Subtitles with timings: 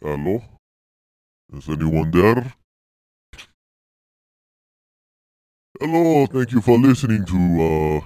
[0.00, 0.40] Hello?
[1.52, 2.54] Is anyone there?
[5.80, 7.98] Hello, thank you for listening to, uh,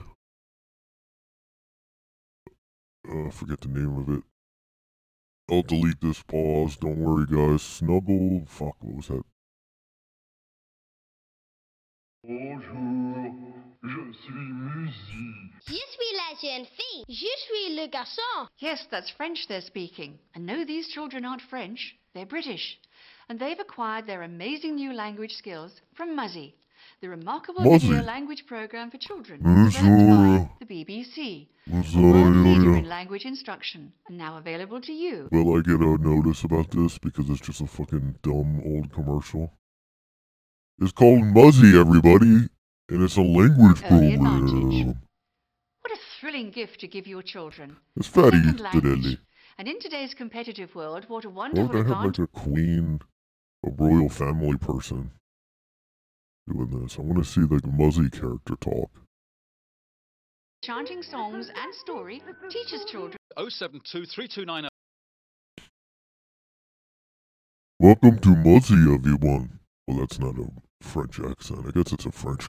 [3.11, 4.23] uh, I forget the name of it.
[5.51, 7.61] I'll delete this pause, don't worry guys.
[7.61, 9.25] Snuggle, fuck, what was that?
[12.25, 13.12] Bonjour,
[13.83, 15.51] je suis Muzzy.
[15.67, 17.05] Je suis la jeune fille.
[17.09, 18.49] Je suis le garçon.
[18.61, 20.19] Yes, that's French they're speaking.
[20.35, 22.79] And no, these children aren't French, they're British.
[23.29, 26.55] And they've acquired their amazing new language skills from Muzzy,
[27.01, 27.89] the remarkable Muzzy?
[27.89, 29.71] video language program for children Bonjour.
[29.71, 32.79] developed by the BBC, What's a world leader that?
[32.79, 35.29] in language instruction, and now available to you.
[35.33, 39.53] Will I get a notice about this because it's just a fucking dumb old commercial?
[40.81, 42.49] It's called Muzzy, everybody,
[42.93, 44.45] and it's a language Early program.
[44.45, 44.97] advantage.
[45.81, 47.77] What a thrilling gift to give your children.
[47.97, 49.19] It's fatty, Second language.
[49.59, 53.01] And in today's competitive world, what a Why would wonderful I have like a queen,
[53.65, 55.11] a royal family person
[56.47, 56.99] doing this?
[56.99, 58.91] I want to see like Muzzy character talk.
[60.63, 64.05] Chanting songs and story teaches children 072
[67.81, 69.59] Welcome to Muzzy, everyone.
[69.89, 70.47] Well, that's not a
[70.81, 71.67] French accent.
[71.67, 72.47] I guess it's a French.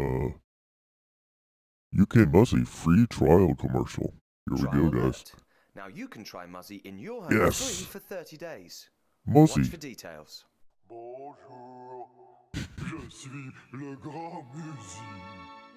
[0.00, 4.14] Uh, UK Muzzy free trial commercial.
[4.48, 5.02] Here we Trial go, guys.
[5.02, 5.32] alert.
[5.76, 7.58] Now you can try Muzzy in your home Yes.
[7.60, 8.88] free for 30 days.
[9.26, 9.60] Muzzy.
[9.60, 10.44] Watch for details.
[10.88, 12.08] Bonjour,
[12.54, 15.02] je suis le grand Muzzy.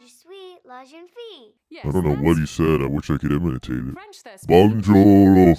[0.01, 1.53] Je suis la jeune fille.
[1.69, 2.81] Yes, I don't know what he said.
[2.81, 3.93] I wish I could imitate it.
[3.93, 4.47] French they're.
[4.47, 5.55] Bonjour.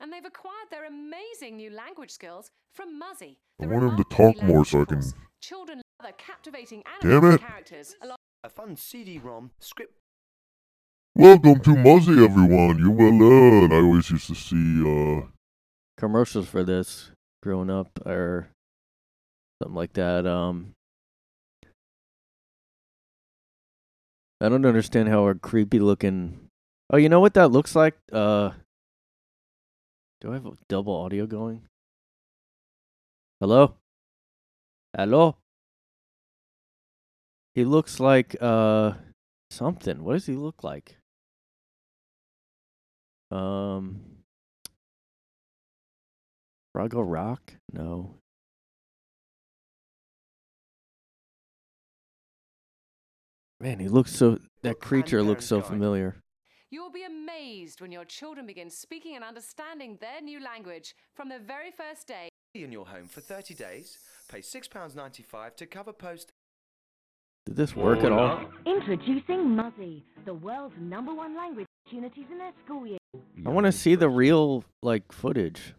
[0.00, 3.38] And they've acquired their amazing new language skills from Muzzy.
[3.62, 5.14] I want him to talk more so I can- course.
[5.46, 7.46] Children love the captivating Damn animated it.
[7.46, 9.92] characters along A fun CD-ROM script
[11.14, 12.78] Welcome to Muzzy, everyone.
[12.78, 13.70] You will learn.
[13.70, 15.26] I always used to see, uh,
[15.98, 17.10] commercials for this
[17.42, 18.48] growing up or
[19.62, 20.26] something like that.
[20.26, 20.72] Um,
[24.40, 26.48] I don't understand how a creepy looking.
[26.88, 27.98] Oh, you know what that looks like?
[28.10, 28.52] Uh,
[30.22, 31.68] do I have a double audio going?
[33.40, 33.74] Hello?
[34.96, 35.36] Hello?
[37.52, 38.92] He looks like uh
[39.50, 40.04] something.
[40.04, 40.98] What does he look like?
[43.30, 44.00] Um
[46.76, 47.54] Fraggle Rock?
[47.72, 48.14] No.
[53.60, 54.38] Man, he looks so.
[54.62, 56.16] That creature looks so familiar.
[56.70, 61.38] You'll be amazed when your children begin speaking and understanding their new language from their
[61.40, 62.28] very first day.
[62.62, 63.98] In your home for 30 days.
[64.30, 66.30] Pay £6.95 to cover post
[67.46, 68.40] Did this work at all?
[68.64, 72.98] Introducing Muzzy, the world's number one language opportunities in their school year.
[73.44, 75.74] I want to see the real like footage,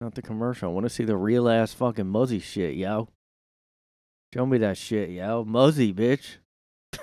[0.00, 0.70] not the commercial.
[0.70, 3.08] I want to see the real ass fucking Muzzy shit, yo.
[4.32, 5.44] Show me that shit, yo.
[5.44, 6.36] Muzzy, bitch.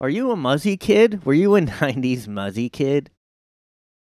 [0.00, 1.24] Are you a Muzzy kid?
[1.24, 3.10] Were you a '90s Muzzy kid?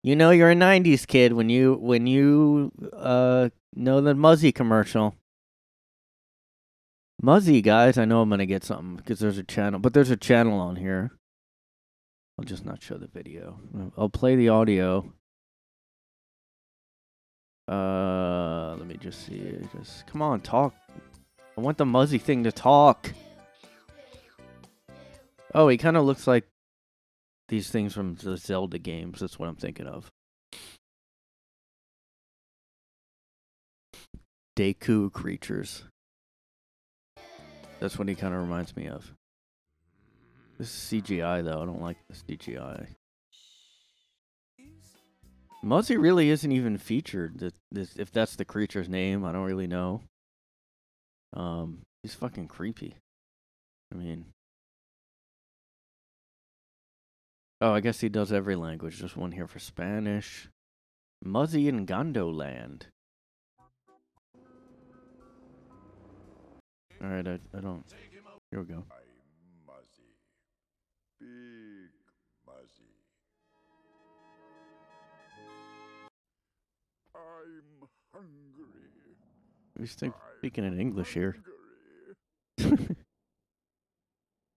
[0.03, 5.15] You know you're a '90s kid when you when you uh know the Muzzy commercial.
[7.21, 10.17] Muzzy, guys, I know I'm gonna get something because there's a channel, but there's a
[10.17, 11.11] channel on here.
[12.39, 13.59] I'll just not show the video.
[13.95, 15.13] I'll play the audio.
[17.67, 19.55] Uh, let me just see.
[19.77, 20.73] Just come on, talk.
[21.55, 23.13] I want the Muzzy thing to talk.
[25.53, 26.45] Oh, he kind of looks like
[27.51, 29.19] these things from the Zelda games.
[29.19, 30.09] That's what I'm thinking of.
[34.57, 35.83] Deku creatures.
[37.81, 39.13] That's what he kind of reminds me of.
[40.57, 41.61] This is CGI though.
[41.61, 42.87] I don't like the CGI.
[45.61, 47.39] Muzzy really isn't even featured.
[47.39, 50.03] This, this, if that's the creature's name, I don't really know.
[51.33, 52.95] Um, he's fucking creepy.
[53.93, 54.27] I mean,
[57.61, 58.97] oh, I guess he does every language.
[58.97, 60.49] Just one here for Spanish.
[61.23, 62.83] Muzzy in Gondoland.
[67.03, 67.83] All right, I, I don't.
[68.51, 68.83] Here we go.
[68.91, 70.11] I'm Muzzy.
[71.19, 71.91] Big
[72.45, 72.83] Muzzy.
[77.15, 79.87] I'm hungry.
[79.87, 81.37] Think, speaking in English here.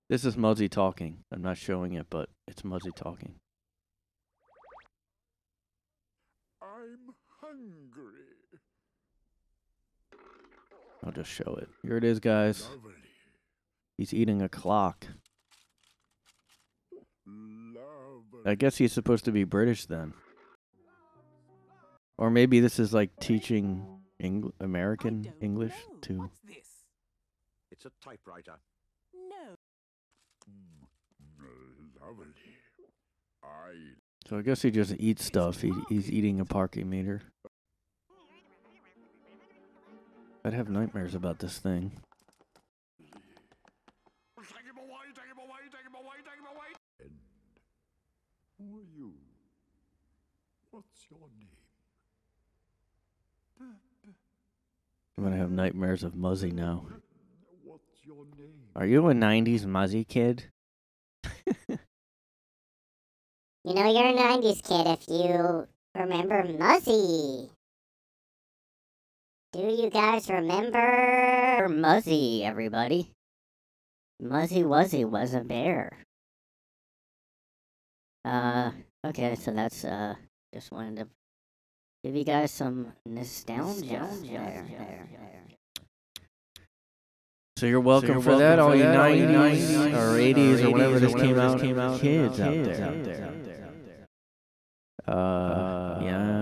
[0.09, 0.17] Hungry.
[0.17, 1.25] this is Muzzy talking.
[1.33, 3.37] I'm not showing it, but it's Muzzy talking.
[6.63, 8.13] I'm hungry.
[11.05, 11.69] I'll just show it.
[11.83, 12.67] Here it is, guys.
[12.71, 12.93] Lovely.
[13.99, 15.07] He's eating a clock.
[17.27, 18.41] Lovely.
[18.47, 20.15] I guess he's supposed to be British then.
[22.17, 26.19] Or maybe this is like teaching Eng- American English to.
[26.19, 26.69] What's this?
[27.71, 28.55] It's a typewriter.
[30.47, 31.47] No.
[32.07, 32.27] Lovely.
[33.43, 33.47] I
[34.29, 35.61] So I guess he just eats stuff.
[35.61, 37.23] He, he's eating a parking meter.
[40.45, 41.93] I'd have nightmares about this thing.
[44.37, 46.75] Take him away, take him away, take him away, take him away.
[47.01, 47.13] And
[48.59, 49.15] who are you?
[50.71, 51.49] What's your name?
[55.17, 56.87] I'm gonna have nightmares of Muzzy now.
[58.07, 58.69] What's your name?
[58.77, 60.45] Are you a '90s Muzzy kid?
[63.67, 67.49] You know you're a 90s kid if you remember Muzzy.
[69.55, 73.11] Do you guys remember Muzzy, everybody?
[74.21, 75.97] Muzzy Wuzzy was a bear.
[78.23, 78.73] Uh,
[79.07, 80.15] okay, so that's, uh,
[80.53, 81.09] just wanted to
[82.05, 84.67] give you guys some nostalgia there.
[84.69, 85.34] there, there.
[87.65, 89.95] So you're welcome you're for welcome that, for all you that, all you 90s, 90s
[89.95, 92.85] or 80s or 80s this came out, came out, kids out there.
[92.85, 93.39] out there.
[95.09, 96.35] Uh, yeah.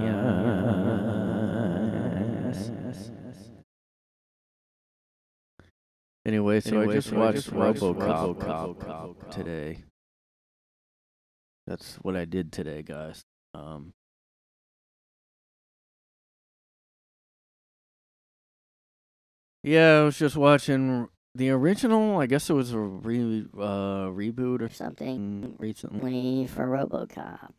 [6.26, 9.84] Anyway, so Anyway, I just so I watched just watched RoboCop, RoboCop today.
[11.68, 13.22] That's what I did today, guys.
[13.54, 13.92] Um,
[19.62, 22.18] yeah, I was just watching the original.
[22.18, 27.52] I guess it was a re uh, reboot or something recently for RoboCop.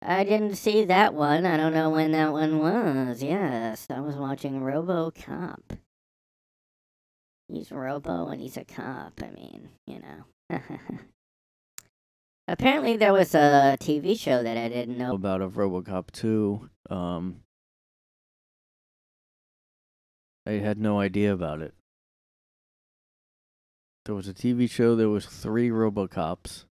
[0.00, 1.44] I didn't see that one.
[1.44, 3.22] I don't know when that one was.
[3.22, 5.78] Yes, I was watching RoboCop.
[7.48, 9.20] He's Robo and he's a cop.
[9.22, 10.60] I mean, you know.
[12.48, 15.14] Apparently, there was a TV show that I didn't know.
[15.14, 16.68] about of RoboCop 2.
[16.90, 17.40] Um,
[20.48, 21.74] I had no idea about it.
[24.06, 24.96] There was a TV show.
[24.96, 26.64] There was three RoboCops.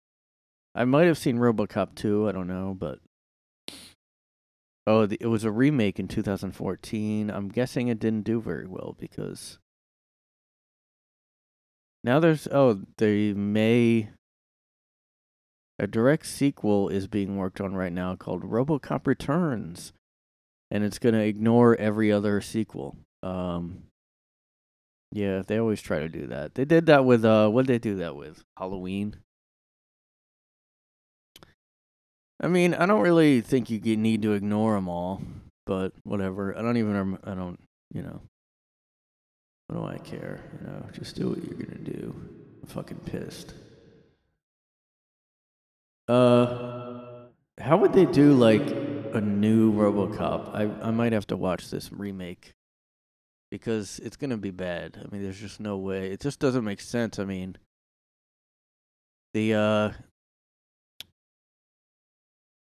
[0.74, 2.26] I might have seen RoboCop 2.
[2.26, 3.00] I don't know, but
[4.86, 7.28] oh, the, it was a remake in 2014.
[7.28, 9.58] I'm guessing it didn't do very well because
[12.02, 14.08] now there's oh they may
[15.78, 19.92] a direct sequel is being worked on right now called RoboCop Returns,
[20.70, 22.96] and it's gonna ignore every other sequel.
[23.26, 23.82] Um,
[25.12, 26.54] yeah, they always try to do that.
[26.54, 28.44] They did that with uh, what did they do that with?
[28.56, 29.16] Halloween.
[32.40, 35.22] I mean, I don't really think you need to ignore them all,
[35.64, 36.56] but whatever.
[36.56, 37.18] I don't even.
[37.24, 37.58] I don't.
[37.92, 38.20] You know.
[39.68, 40.40] What do I care?
[40.60, 42.14] You know, just do what you're gonna do.
[42.62, 43.54] I'm fucking pissed.
[46.08, 47.26] Uh,
[47.58, 48.68] how would they do like
[49.14, 50.54] a new RoboCop?
[50.54, 52.55] I I might have to watch this remake
[53.50, 54.98] because it's gonna be bad.
[55.02, 56.10] I mean, there's just no way.
[56.10, 57.18] It just doesn't make sense.
[57.18, 57.56] I mean,
[59.34, 59.90] the uh,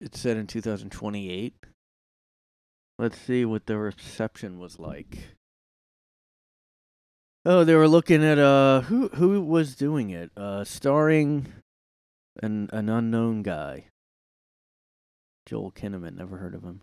[0.00, 1.54] it's set in 2028.
[2.98, 5.18] Let's see what the reception was like.
[7.44, 10.30] Oh, they were looking at uh who who was doing it?
[10.36, 11.52] Uh starring
[12.42, 13.88] an an unknown guy.
[15.46, 16.80] Joel Kinnaman, never heard of him.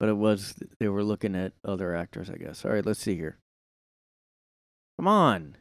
[0.00, 2.64] But it was they were looking at other actors, I guess.
[2.64, 3.38] All right, let's see here.
[4.98, 5.56] Come on.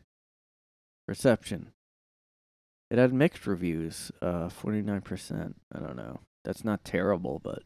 [1.08, 1.74] Reception.
[2.90, 5.54] It had mixed reviews, uh 49%.
[5.76, 6.22] I don't know.
[6.46, 7.64] That's not terrible, but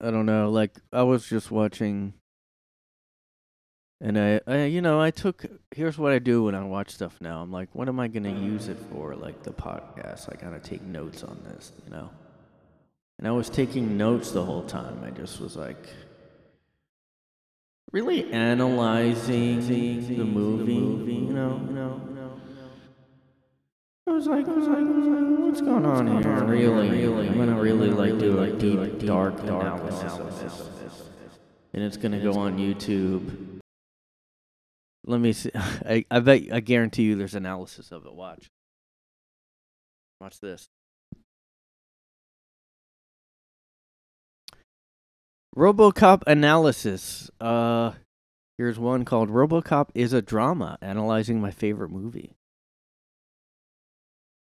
[0.00, 0.50] I don't know.
[0.50, 2.14] Like I was just watching
[4.00, 5.46] and I, I, you know, I took.
[5.70, 7.40] Here's what I do when I watch stuff now.
[7.40, 9.14] I'm like, what am I gonna use it for?
[9.14, 10.28] Like the podcast.
[10.28, 12.10] I gotta take notes on this, you know.
[13.18, 15.02] And I was taking notes the whole time.
[15.04, 15.88] I just was like,
[17.92, 19.66] really analyzing
[20.08, 22.00] the movie, you know, you know.
[24.06, 26.44] I was like, I was like, I was like, what's going on here?
[26.44, 30.62] Really, really, I'm gonna really like do a deep, dark analysis of this,
[31.72, 33.60] and it's gonna go on YouTube.
[35.04, 35.50] Let me see.
[35.54, 38.14] I, I bet I guarantee you there's analysis of it.
[38.14, 38.50] Watch.
[40.20, 40.68] Watch this.
[45.56, 47.30] RoboCop analysis.
[47.40, 47.92] Uh
[48.58, 52.32] here's one called RoboCop is a drama analyzing my favorite movie.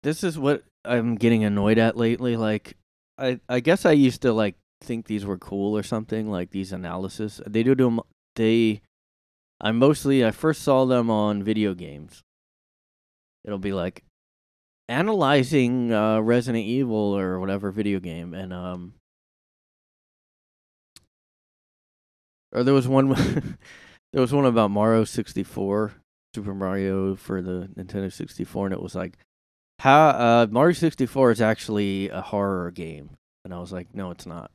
[0.04, 2.78] This is what I'm getting annoyed at lately like
[3.18, 6.72] I I guess I used to like think these were cool or something like these
[6.72, 7.42] analysis.
[7.48, 8.00] They do them
[8.36, 8.82] they
[9.62, 12.22] I mostly I first saw them on video games.
[13.46, 14.04] It'll be like
[14.90, 18.94] analyzing uh, Resident Evil or whatever video game, and um,
[22.54, 23.10] or there was one,
[24.14, 25.94] there was one about Mario sixty four,
[26.34, 29.18] Super Mario for the Nintendo sixty four, and it was like,
[29.80, 33.12] how uh, Mario sixty four is actually a horror game,
[33.44, 34.52] and I was like, no, it's not.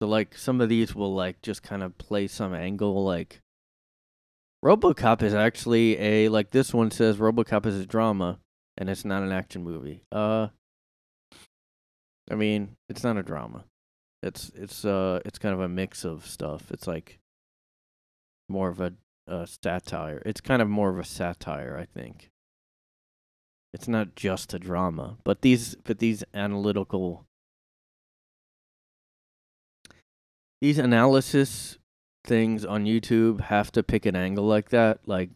[0.00, 3.40] So like some of these will like just kind of play some angle like.
[4.62, 8.38] RoboCop is actually a like this one says RoboCop is a drama
[8.76, 10.02] and it's not an action movie.
[10.12, 10.48] Uh
[12.30, 13.64] I mean, it's not a drama.
[14.22, 16.70] It's it's uh it's kind of a mix of stuff.
[16.70, 17.19] It's like
[18.50, 18.92] more of a,
[19.26, 20.22] a satire.
[20.26, 22.30] It's kind of more of a satire, I think.
[23.72, 27.24] It's not just a drama, but these but these analytical
[30.60, 31.78] these analysis
[32.24, 35.00] things on YouTube have to pick an angle like that.
[35.06, 35.30] Like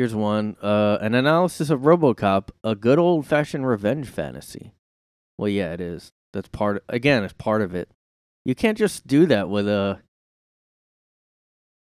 [0.00, 0.56] Here's one.
[0.62, 4.72] Uh, an analysis of RoboCop, a good old-fashioned revenge fantasy.
[5.36, 6.12] Well, yeah, it is.
[6.32, 6.82] That's part.
[6.88, 7.90] Again, it's part of it.
[8.46, 10.00] You can't just do that with a.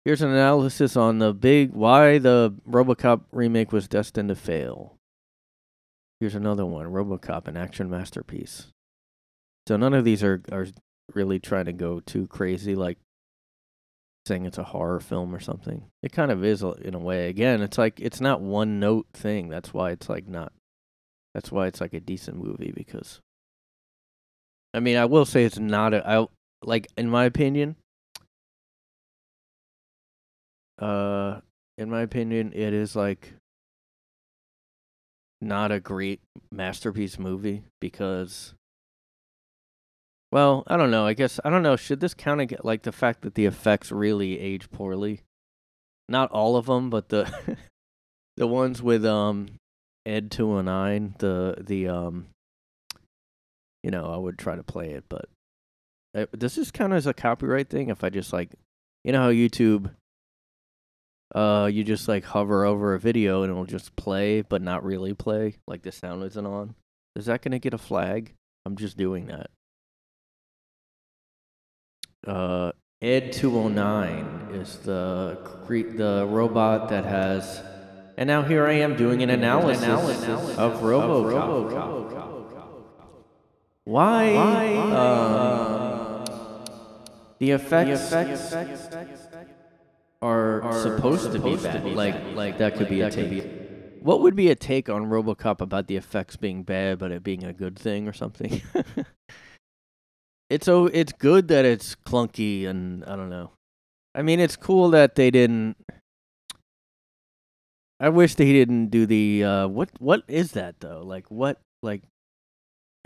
[0.05, 4.97] Here's an analysis on the big why the RoboCop remake was destined to fail.
[6.19, 6.85] Here's another one.
[6.85, 8.67] RoboCop, an action masterpiece.
[9.67, 10.67] So none of these are are
[11.13, 12.99] really trying to go too crazy like
[14.27, 15.85] saying it's a horror film or something.
[16.03, 17.27] It kind of is uh, in a way.
[17.27, 19.49] Again, it's like it's not one note thing.
[19.49, 20.53] That's why it's like not.
[21.33, 23.21] That's why it's like a decent movie because.
[24.73, 26.07] I mean, I will say it's not a.
[26.07, 26.27] I
[26.63, 27.75] like in my opinion.
[30.79, 31.39] Uh,
[31.77, 33.33] in my opinion, it is like.
[35.41, 38.55] Not a great masterpiece movie because
[40.35, 41.05] well, I don't know.
[41.05, 41.77] I guess I don't know.
[41.77, 42.59] Should this count again?
[42.61, 45.21] Like the fact that the effects really age poorly.
[46.09, 47.31] Not all of them, but the
[48.35, 49.47] the ones with um
[50.05, 51.15] Ed two hundred nine.
[51.19, 52.27] The the um.
[53.81, 55.29] You know, I would try to play it, but
[56.13, 57.89] uh, does this count as a copyright thing?
[57.89, 58.49] If I just like,
[59.05, 59.91] you know how YouTube.
[61.35, 65.13] Uh, you just like hover over a video and it'll just play, but not really
[65.13, 65.57] play.
[65.67, 66.73] Like the sound isn't on.
[67.15, 68.33] Is that gonna get a flag?
[68.65, 69.51] I'm just doing that
[72.27, 77.61] uh, Ed 209 is the cre- the robot that has.
[78.17, 79.83] And now here I am doing an analysis,
[80.57, 82.13] of RoboCop.
[83.83, 84.35] Why?
[84.95, 86.25] um,
[87.39, 88.11] the effects,
[90.25, 91.85] are, supposed, to be bad.
[91.85, 93.45] like, like that could be a take.
[93.99, 97.43] What would be a take on RoboCop about the effects being bad, but it being
[97.43, 98.61] a good thing or something?
[100.49, 103.51] it's so it's good that it's clunky and I don't know.
[104.13, 105.75] I mean, it's cool that they didn't.
[107.99, 111.01] I wish they didn't do the uh, what what is that though?
[111.03, 112.03] Like what like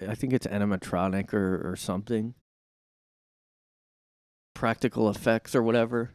[0.07, 2.33] I think it's animatronic or or something.
[4.53, 6.11] Practical effects or whatever.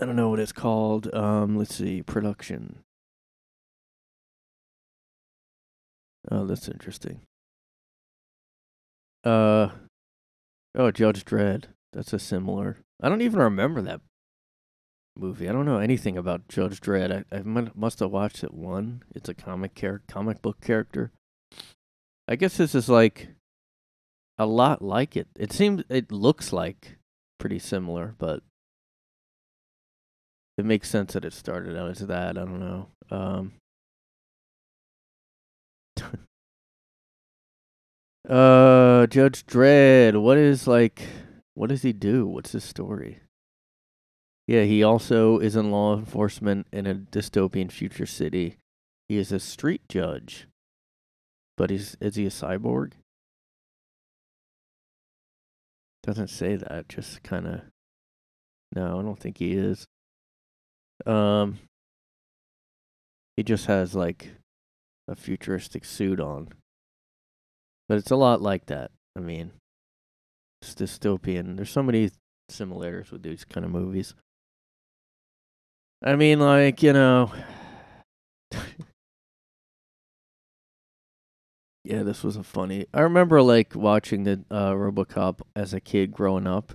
[0.00, 1.12] I don't know what it's called.
[1.14, 2.78] Um, let's see, production.
[6.30, 7.20] Oh, that's interesting.
[9.24, 9.68] Uh,
[10.74, 11.64] oh, Judge Dredd.
[11.92, 12.78] That's a similar.
[13.02, 14.00] I don't even remember that
[15.16, 15.48] movie.
[15.48, 17.24] I don't know anything about Judge Dredd.
[17.30, 17.42] I, I
[17.74, 19.02] must have watched it one.
[19.14, 21.10] It's a comic char- comic book character.
[22.26, 23.28] I guess this is like
[24.38, 25.28] a lot like it.
[25.36, 26.96] It seems it looks like
[27.38, 28.42] pretty similar, but
[30.60, 32.38] it makes sense that it started out as that.
[32.38, 32.88] I don't know.
[33.10, 33.52] Um
[38.28, 40.20] Uh, Judge Dredd.
[40.22, 41.02] What is like?
[41.54, 42.26] What does he do?
[42.26, 43.18] What's his story?
[44.46, 48.56] Yeah, he also is in law enforcement in a dystopian future city.
[49.08, 50.46] He is a street judge.
[51.56, 52.92] But he's is he a cyborg?
[56.02, 56.88] Doesn't say that.
[56.88, 57.60] Just kind of.
[58.74, 59.86] No, I don't think he is.
[61.06, 61.58] Um.
[63.36, 64.32] He just has like
[65.08, 66.48] a futuristic suit on.
[67.88, 68.90] But it's a lot like that.
[69.16, 69.52] I mean,
[70.62, 71.56] it's dystopian.
[71.56, 72.10] There's so many
[72.48, 74.14] similarities with these kind of movies.
[76.04, 77.32] I mean, like, you know.
[81.84, 82.86] yeah, this was a funny.
[82.94, 86.74] I remember, like, watching the uh, Robocop as a kid growing up.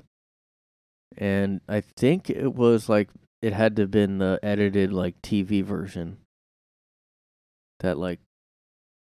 [1.18, 3.10] And I think it was, like,
[3.42, 6.18] it had to have been the edited, like, TV version.
[7.80, 8.20] That, like,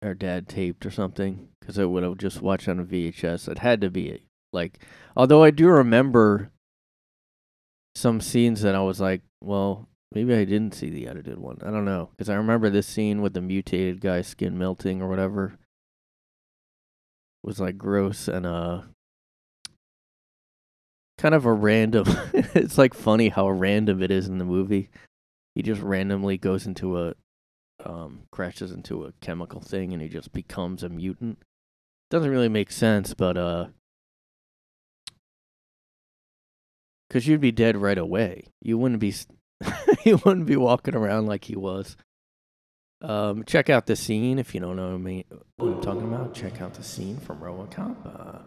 [0.01, 3.48] our dad taped or something because I would have just watched on a VHS.
[3.48, 4.84] It had to be like,
[5.15, 6.51] although I do remember
[7.96, 11.58] some scenes that I was like, well, Maybe I didn't see the edited one.
[11.62, 15.10] I don't know because I remember this scene with the mutated guy skin melting or
[15.10, 15.58] whatever
[17.44, 18.82] was like gross and uh
[21.17, 22.05] kind of a random.
[22.34, 24.89] it's like funny how random it is in the movie.
[25.53, 27.15] He just randomly goes into a
[27.84, 31.39] um crashes into a chemical thing and he just becomes a mutant.
[32.10, 33.67] Doesn't really make sense, but uh
[37.10, 38.48] cuz you'd be dead right away.
[38.62, 39.13] You wouldn't be
[40.05, 41.95] you wouldn't be walking around like he was.
[43.01, 44.98] Um, check out the scene if you don't know
[45.57, 46.34] what I'm talking about.
[46.34, 47.95] Check out the scene from RoboCop.
[48.05, 48.39] Uh,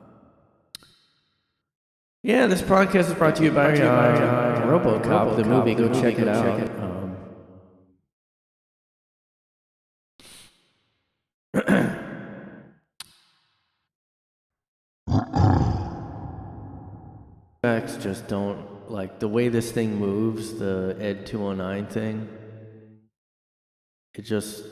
[2.29, 5.75] yeah, this podcast is brought to you by, uh, RoboCop, the movie.
[5.75, 6.61] Go check it out.
[6.79, 7.17] Um,
[17.65, 20.59] effects just don't like the way this thing moves.
[20.59, 22.29] The Ed 209 thing.
[24.13, 24.65] It just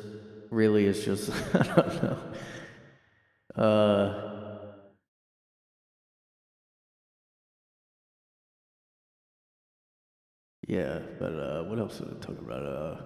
[0.51, 2.19] really is just I don't know.
[3.63, 4.36] Uh
[10.67, 13.03] Yeah, but uh what else was I talking about?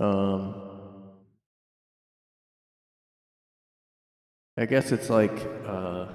[0.00, 0.42] Uh um
[4.56, 6.06] I guess it's like uh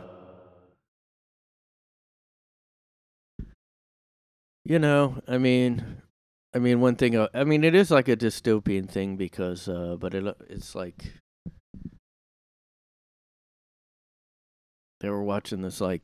[4.63, 6.01] You know, I mean,
[6.53, 7.15] I mean, one thing.
[7.15, 11.13] uh, I mean, it is like a dystopian thing because, uh, but it it's like
[15.07, 16.03] they were watching this like,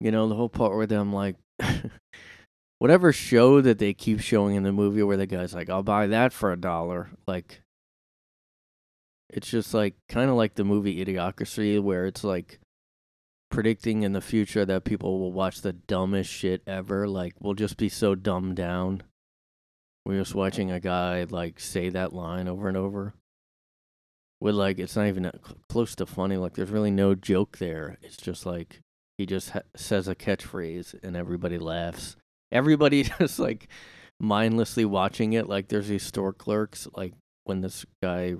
[0.00, 1.36] you know, the whole part where them like,
[2.78, 6.06] whatever show that they keep showing in the movie where the guy's like, "I'll buy
[6.06, 7.60] that for a dollar," like.
[9.28, 12.58] It's just like kind of like the movie Idiocracy, where it's like
[13.50, 17.06] predicting in the future that people will watch the dumbest shit ever.
[17.06, 19.02] Like, we'll just be so dumbed down.
[20.06, 23.12] We're just watching a guy like say that line over and over.
[24.40, 25.30] With like, it's not even
[25.68, 26.36] close to funny.
[26.36, 27.98] Like, there's really no joke there.
[28.02, 28.80] It's just like
[29.16, 32.16] he just ha- says a catchphrase and everybody laughs.
[32.52, 33.68] Everybody just like
[34.20, 35.48] mindlessly watching it.
[35.48, 36.88] Like, there's these store clerks.
[36.94, 38.34] Like when this guy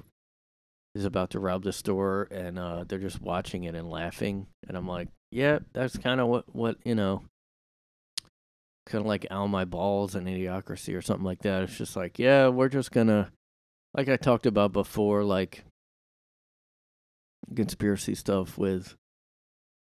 [0.95, 4.77] is about to rob the store and uh they're just watching it and laughing and
[4.77, 7.23] I'm like, yeah, that's kind of what what, you know,
[8.87, 11.63] kind of like Ow My Balls and Idiocracy or something like that.
[11.63, 13.31] It's just like, yeah, we're just to
[13.95, 15.65] like I talked about before like
[17.55, 18.97] conspiracy stuff with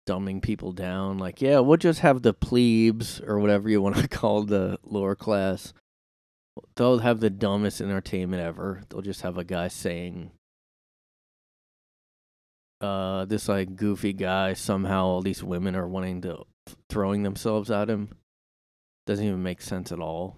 [0.08, 4.08] dumbing people down like, yeah, we'll just have the plebes or whatever you want to
[4.10, 5.74] call the lower class.
[6.76, 8.82] They'll have the dumbest entertainment ever.
[8.90, 10.32] They'll just have a guy saying
[12.82, 16.38] uh this like goofy guy somehow all these women are wanting to
[16.90, 18.16] throwing themselves at him
[19.06, 20.38] doesn't even make sense at all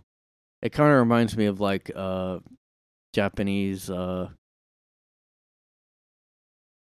[0.61, 2.39] it kind of reminds me of like uh
[3.13, 4.27] japanese uh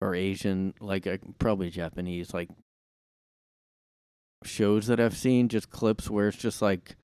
[0.05, 2.51] or asian like uh, probably japanese like
[4.45, 6.97] shows that i've seen just clips where it's just like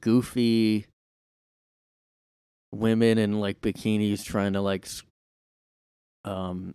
[0.00, 0.86] goofy
[2.72, 4.86] women in like bikinis trying to like
[6.24, 6.74] um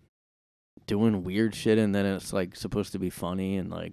[0.86, 3.92] doing weird shit and then it's like supposed to be funny and like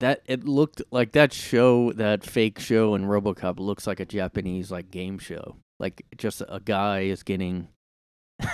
[0.00, 4.70] that it looked like that show that fake show in RoboCop looks like a Japanese
[4.70, 5.56] like game show.
[5.78, 7.68] Like just a guy is getting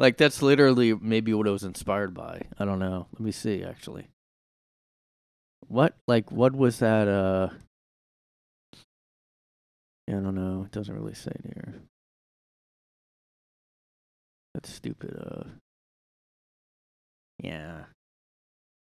[0.00, 3.62] like that's literally maybe what it was inspired by I don't know let me see
[3.62, 4.08] actually
[5.68, 7.50] what like what was that uh
[10.08, 11.82] yeah, I don't know it doesn't really say it here
[14.54, 15.16] that's stupid.
[15.16, 15.44] Uh,
[17.42, 17.84] yeah.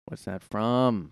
[0.05, 1.11] What's that from?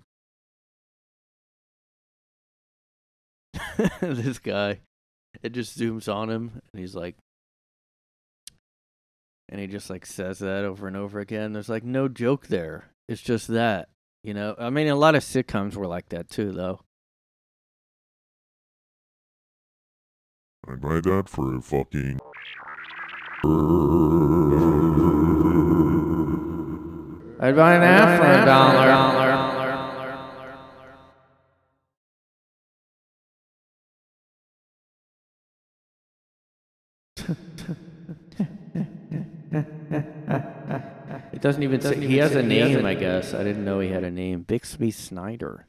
[4.02, 4.80] this guy.
[5.44, 7.16] It just zooms on him, and he's like,
[9.50, 11.54] and he just like says that over and over again.
[11.54, 12.86] There's like no joke there.
[13.08, 13.90] It's just that,
[14.24, 14.56] you know.
[14.58, 16.82] I mean, a lot of sitcoms were like that too, though.
[20.68, 22.20] I buy that for a fucking.
[27.42, 29.19] I'd buy that for a dollar.
[41.34, 42.00] It doesn't even say.
[42.00, 43.34] He has a name, I guess.
[43.34, 44.44] I didn't know he had a name.
[44.44, 45.66] Bixby Snyder.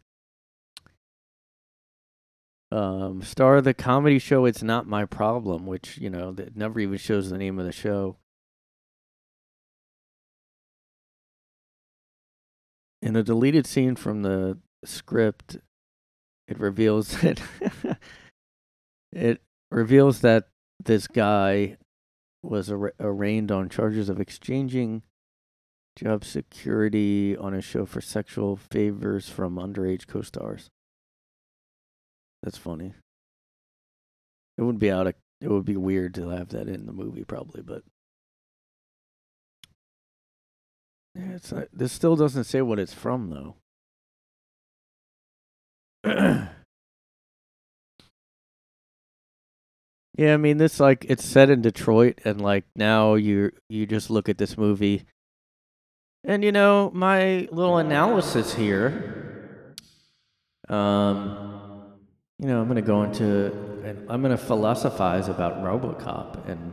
[2.73, 6.79] Um, star of the comedy show It's Not My Problem, which, you know, that never
[6.79, 8.17] even shows the name of the show.
[13.03, 15.59] in a deleted scene from the script,
[16.49, 17.41] it reveals that
[19.13, 19.41] it
[19.71, 20.49] reveals that
[20.83, 21.77] this guy
[22.43, 25.03] was ar- arraigned on charges of exchanging
[25.97, 30.71] job security on a show for sexual favors from underage co-stars.
[32.43, 32.95] That's funny.
[34.57, 37.25] It would be out of it would be weird to have that in the movie
[37.25, 37.83] probably, but
[41.15, 43.55] yeah, it's not, this still doesn't say what it's from
[46.05, 46.49] though.
[50.17, 54.11] yeah, I mean this like it's set in Detroit and like now you you just
[54.11, 55.05] look at this movie
[56.25, 59.75] and you know, my little analysis here
[60.69, 61.51] um
[62.39, 63.53] you know, I'm going to go into
[63.85, 66.73] and I'm going to philosophize about RoboCop and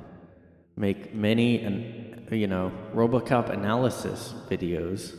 [0.77, 5.15] make many and you know, RoboCop analysis videos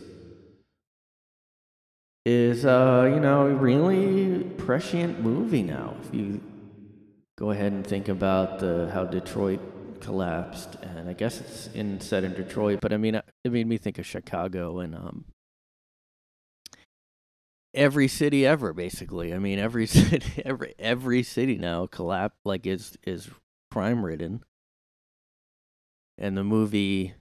[2.24, 5.94] is uh, you know, really prescient movie now.
[6.02, 6.40] If you
[7.38, 9.60] go ahead and think about the how Detroit
[10.00, 13.66] collapsed, and I guess it's in set in Detroit, but I mean, uh, it made
[13.68, 15.24] me think of Chicago and um,
[17.72, 19.32] every city ever, basically.
[19.32, 23.30] I mean, every city, every every city now collapse like is is
[23.70, 24.42] crime ridden,
[26.18, 27.14] and the movie.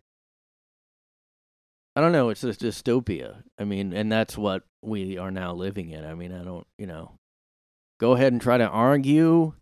[1.95, 2.29] I don't know.
[2.29, 3.41] It's a dystopia.
[3.57, 6.05] I mean, and that's what we are now living in.
[6.05, 7.13] I mean, I don't, you know,
[7.99, 9.53] go ahead and try to argue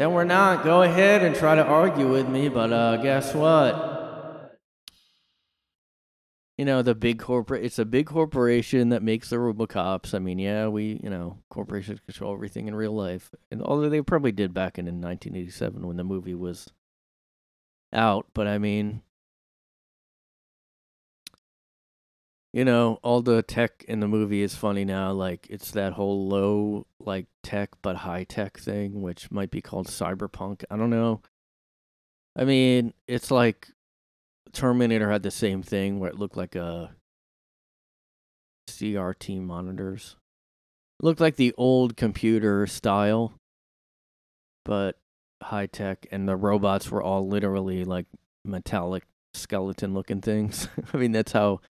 [0.00, 0.64] then we're not.
[0.64, 4.56] Go ahead and try to argue with me, but uh, guess what?
[6.56, 10.14] You know, the big corporate, it's a big corporation that makes the Robocops.
[10.14, 13.30] I mean, yeah, we, you know, corporations control everything in real life.
[13.50, 16.68] And although they probably did back in, in 1987 when the movie was
[17.92, 19.02] out, but I mean,
[22.52, 25.12] you know, all the tech in the movie is funny now.
[25.12, 29.86] Like it's that whole low like tech but high tech thing, which might be called
[29.86, 30.64] cyberpunk.
[30.70, 31.22] I don't know.
[32.36, 33.68] I mean, it's like
[34.52, 36.94] Terminator had the same thing where it looked like a
[38.68, 40.16] CRT monitors.
[41.00, 43.34] It looked like the old computer style,
[44.64, 44.96] but
[45.42, 48.06] high tech, and the robots were all literally like
[48.44, 50.68] metallic skeleton looking things.
[50.92, 51.60] I mean, that's how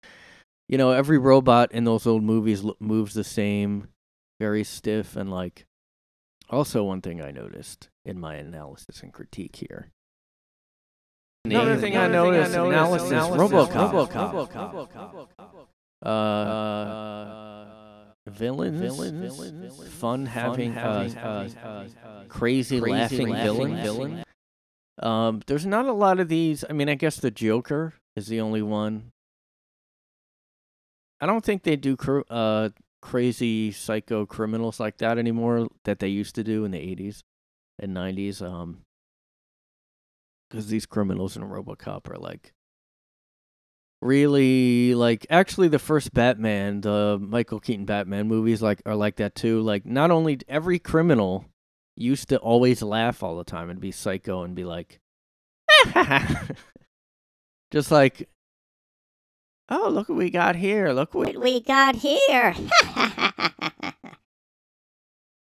[0.70, 3.88] you know, every robot in those old movies lo- moves the same,
[4.38, 5.66] very stiff and like.
[6.48, 9.90] Also, one thing I noticed in my analysis and critique here.
[11.44, 15.28] Another thing I noticed, analysis, RoboCop, RoboCop,
[16.04, 21.08] uh, uh, villains, villains, fun having, uh,
[22.04, 24.24] uh, crazy, laughing villain, villain.
[25.02, 26.64] Um, there's not a lot of these.
[26.68, 29.10] I mean, I guess the Joker is the only one
[31.20, 32.70] I don't think they do cr- uh,
[33.02, 37.22] crazy psycho criminals like that anymore that they used to do in the 80s
[37.78, 38.42] and 90s.
[38.42, 38.84] Um,
[40.48, 42.52] because these criminals in RoboCop are like
[44.02, 49.34] really like actually the first Batman, the Michael Keaton Batman movies like are like that
[49.34, 49.60] too.
[49.60, 51.44] Like not only every criminal
[51.96, 55.00] used to always laugh all the time and be psycho and be like
[57.70, 58.28] just like
[59.70, 60.90] Oh, look what we got here.
[60.90, 62.54] Look what What we got here.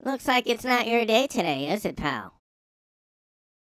[0.04, 2.34] Looks like it's not your day today, is it, pal?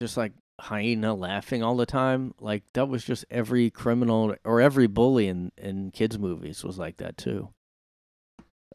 [0.02, 2.34] just like hyena laughing all the time.
[2.40, 6.98] Like that was just every criminal or every bully in in kids movies was like
[6.98, 7.50] that too.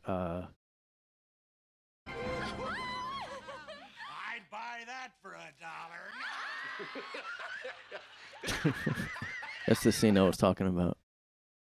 [0.05, 0.43] Uh
[2.09, 2.15] I'd
[4.51, 6.11] buy that for a dollar.
[9.69, 10.99] that's the scene I was talking about.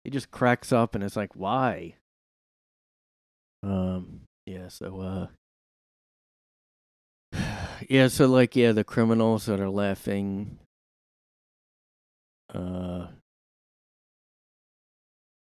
[0.06, 1.96] He just cracks up and it's like, why?
[3.64, 5.28] Um yeah, so uh
[7.90, 10.60] yeah, so like yeah, the criminals that are laughing
[12.54, 13.08] uh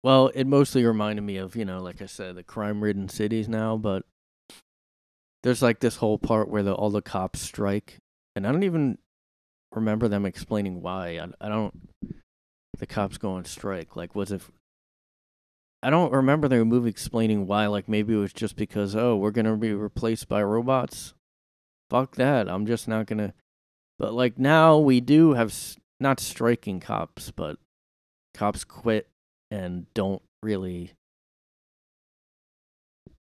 [0.03, 3.77] well, it mostly reminded me of, you know, like I said, the crime-ridden cities now,
[3.77, 4.05] but
[5.43, 7.99] there's like this whole part where the all the cops strike,
[8.35, 8.97] and I don't even
[9.73, 11.19] remember them explaining why.
[11.19, 11.75] I, I don't
[12.79, 13.97] the cops go on strike.
[13.97, 14.43] Like, was it?
[15.83, 17.67] I don't remember the movie explaining why.
[17.67, 21.15] Like, maybe it was just because oh, we're gonna be replaced by robots.
[21.91, 22.49] Fuck that.
[22.49, 23.35] I'm just not gonna.
[23.99, 25.55] But like now we do have
[26.01, 27.59] not striking cops, but
[28.35, 29.09] cops quit
[29.51, 30.93] and don't really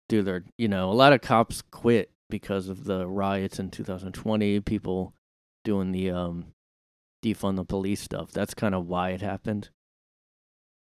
[0.09, 0.43] do their.
[0.57, 4.59] You know, a lot of cops quit because of the riots in 2020.
[4.59, 5.13] People
[5.63, 6.47] doing the um
[7.21, 8.31] defund the police stuff.
[8.31, 9.69] That's kind of why it happened.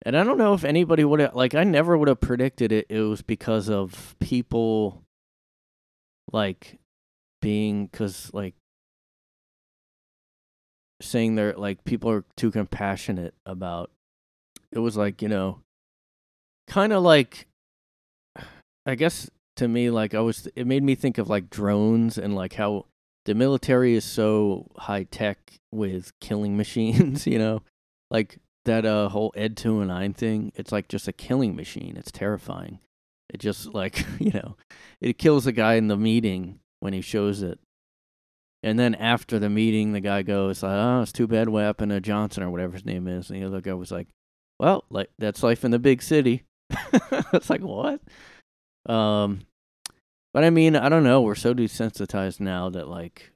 [0.03, 2.87] And I don't know if anybody would have like I never would have predicted it.
[2.89, 5.03] It was because of people
[6.33, 6.79] like
[7.43, 8.55] being cuz like
[11.03, 13.91] saying they're like people are too compassionate about
[14.73, 15.61] it was like, you know,
[16.67, 17.47] kind of like
[18.87, 22.35] I guess to me like I was it made me think of like drones and
[22.35, 22.87] like how
[23.25, 27.63] the military is so high tech with killing machines, you know?
[28.11, 31.97] Like that uh whole Ed 209 thing, it's like just a killing machine.
[31.97, 32.81] It's terrifying.
[33.33, 34.57] It just like, you know,
[35.01, 37.59] it kills the guy in the meeting when he shows it.
[38.63, 42.01] And then after the meeting, the guy goes, "Oh, it's too bad what happened to
[42.01, 44.09] Johnson or whatever his name is." And the other guy was like,
[44.59, 46.45] "Well, like that's life in the big city."
[47.33, 48.03] it's like what?
[48.87, 49.41] Um,
[50.33, 51.21] but I mean, I don't know.
[51.23, 53.33] We're so desensitized now that like,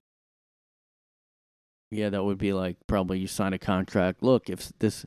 [1.91, 4.23] yeah, that would be like probably you sign a contract.
[4.23, 5.07] Look, if this,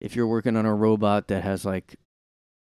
[0.00, 1.96] if you're working on a robot that has like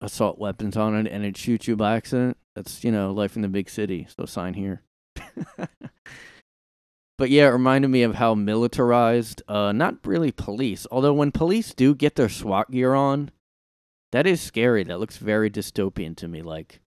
[0.02, 3.42] assault weapons on it and it shoots you by accident, that's you know life in
[3.42, 4.08] the big city.
[4.16, 4.84] So sign here.
[7.18, 11.74] But yeah, it reminded me of how militarized, uh, not really police, although when police
[11.74, 13.32] do get their SWAT gear on,
[14.12, 14.84] that is scary.
[14.84, 16.42] That looks very dystopian to me.
[16.42, 16.82] Like,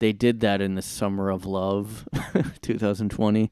[0.00, 2.06] they did that in the Summer of Love,
[2.62, 3.50] 2020.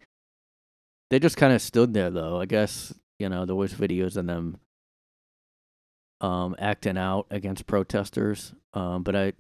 [1.11, 2.41] They just kind of stood there, though.
[2.41, 4.59] I guess, you know, there was videos of them
[6.21, 8.55] um, acting out against protesters.
[8.75, 9.33] Um, but I,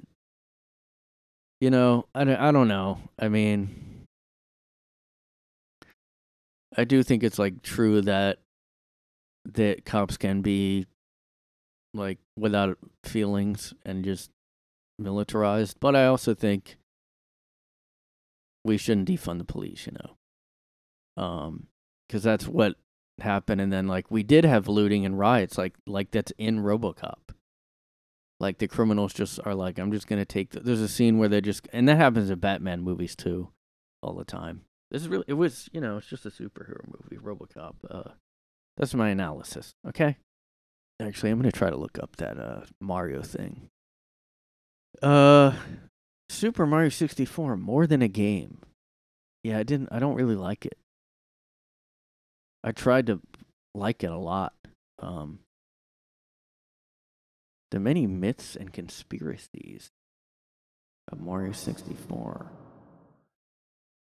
[1.60, 2.98] you know, I, don't- I don't know.
[3.18, 4.04] I mean,
[6.76, 8.38] I do think it's like true that
[9.44, 10.86] that cops can be
[11.94, 14.30] like without feelings and just
[14.98, 16.76] militarized, but I also think
[18.64, 21.22] we shouldn't defund the police, you know.
[21.22, 21.66] Um
[22.08, 22.76] cuz that's what
[23.20, 27.34] happened and then like we did have looting and riots like like that's in RoboCop.
[28.40, 31.28] Like the criminals just are like I'm just to take the, there's a scene where
[31.28, 33.50] they just and that happens in Batman movies too
[34.02, 34.62] all the time.
[34.90, 37.74] This is really it was, you know, it's just a superhero movie, RoboCop.
[37.88, 38.10] Uh
[38.76, 40.16] that's my analysis, okay?
[41.00, 43.68] Actually, I'm to try to look up that uh Mario thing.
[45.00, 45.52] Uh
[46.42, 48.58] Super Mario 64 more than a game.
[49.44, 50.76] Yeah, I didn't I don't really like it.
[52.64, 53.20] I tried to
[53.76, 54.52] like it a lot.
[54.98, 55.38] Um
[57.70, 59.92] the many myths and conspiracies
[61.12, 62.50] of Mario 64.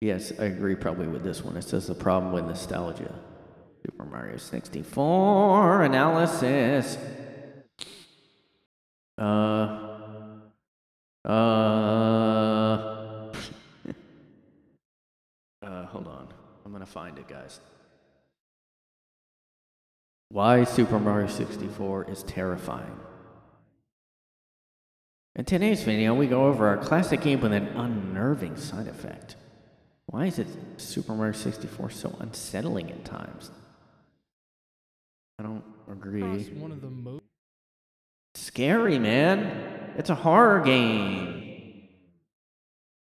[0.01, 1.57] Yes, I agree probably with this one.
[1.57, 3.15] It says the problem with nostalgia.
[3.83, 6.99] Super Mario 64 analysis.
[9.17, 9.85] Uh.
[11.25, 11.77] Uh
[15.97, 16.27] hold on.
[16.87, 17.59] Gonna find it, guys.
[20.29, 22.97] Why Super Mario 64 is terrifying.
[25.35, 29.35] In today's video, we go over our classic game with an unnerving side effect.
[30.05, 30.47] Why is it
[30.77, 33.51] Super Mario 64 so unsettling at times?
[35.39, 36.21] I don't agree.
[36.21, 37.23] one of the most
[38.35, 39.93] Scary, man.
[39.97, 41.43] It's a horror game.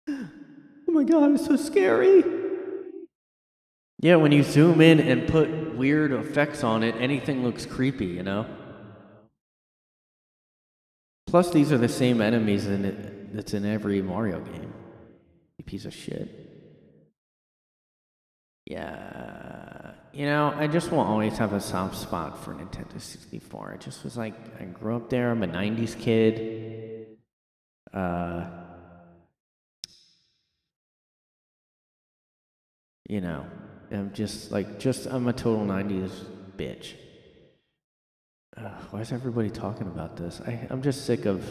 [0.86, 2.43] Oh my god, it's so scary.
[4.04, 8.22] Yeah, when you zoom in and put weird effects on it, anything looks creepy, you
[8.22, 8.46] know?
[11.26, 14.74] Plus, these are the same enemies in it that's in every Mario game.
[15.58, 16.28] You piece of shit.
[18.66, 23.72] Yeah, you know, I just will always have a soft spot for Nintendo 64.
[23.76, 27.08] It just was like, I grew up there, I'm a 90s kid.
[27.94, 28.48] Uh,
[33.08, 33.46] you know,
[33.94, 36.12] I'm just like, just, I'm a total 90s
[36.58, 36.94] bitch.
[38.56, 40.42] Uh, why is everybody talking about this?
[40.46, 41.44] I, I'm just sick of.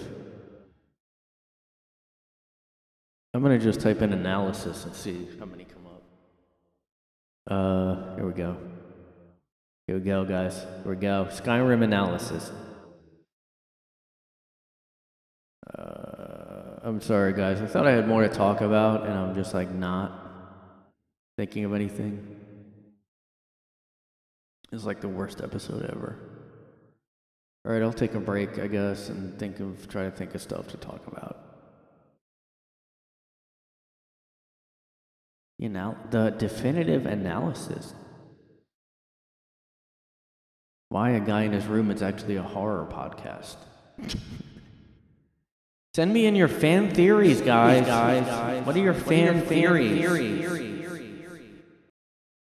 [3.34, 6.02] I'm gonna just type in analysis and see how many come up.
[7.50, 8.56] Uh, here we go.
[9.86, 10.60] Here we go, guys.
[10.60, 11.26] Here we go.
[11.30, 12.52] Skyrim analysis.
[15.76, 17.60] Uh, I'm sorry, guys.
[17.60, 20.21] I thought I had more to talk about, and I'm just like not
[21.36, 22.36] thinking of anything.
[24.72, 26.16] It's like the worst episode ever.
[27.64, 30.42] All right, I'll take a break, I guess, and think of try to think of
[30.42, 31.38] stuff to talk about.
[35.58, 37.94] You know, the definitive analysis.
[40.88, 43.56] Why a guy in his room is actually a horror podcast.
[45.94, 47.86] Send me in your fan theories, guys.
[47.86, 48.66] guys.
[48.66, 50.71] What are your fan, theories?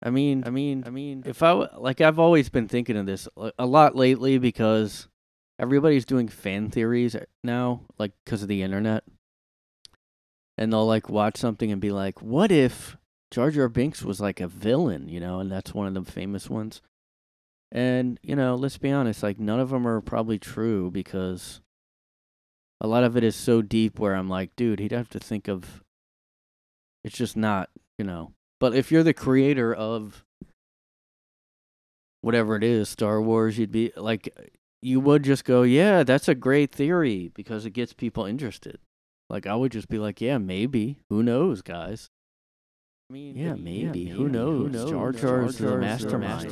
[0.05, 3.27] I mean, I mean, I mean, if I like, I've always been thinking of this
[3.35, 5.07] a- a lot lately because
[5.57, 9.03] everybody's doing fan theories now, like because of the internet,
[10.59, 12.97] and they'll like watch something and be like, "What if
[13.31, 16.51] Jar Jar Binks was like a villain?" You know, and that's one of the famous
[16.51, 16.83] ones.
[17.71, 21.61] And you know, let's be honest, like none of them are probably true because
[22.79, 23.97] a lot of it is so deep.
[23.99, 25.81] Where I'm like, dude, he'd have to think of.
[27.03, 28.33] It's just not, you know.
[28.65, 30.25] But if you're the creator of
[32.21, 34.35] whatever it is, Star Wars, you'd be like,
[34.81, 38.79] you would just go, yeah, that's a great theory because it gets people interested.
[39.29, 40.97] Like, I would just be like, yeah, maybe.
[41.11, 42.09] Who knows, guys?
[43.11, 44.05] I mean, yeah, maybe.
[44.07, 44.89] Who knows?
[44.89, 46.49] Jar Jar's the mastermind.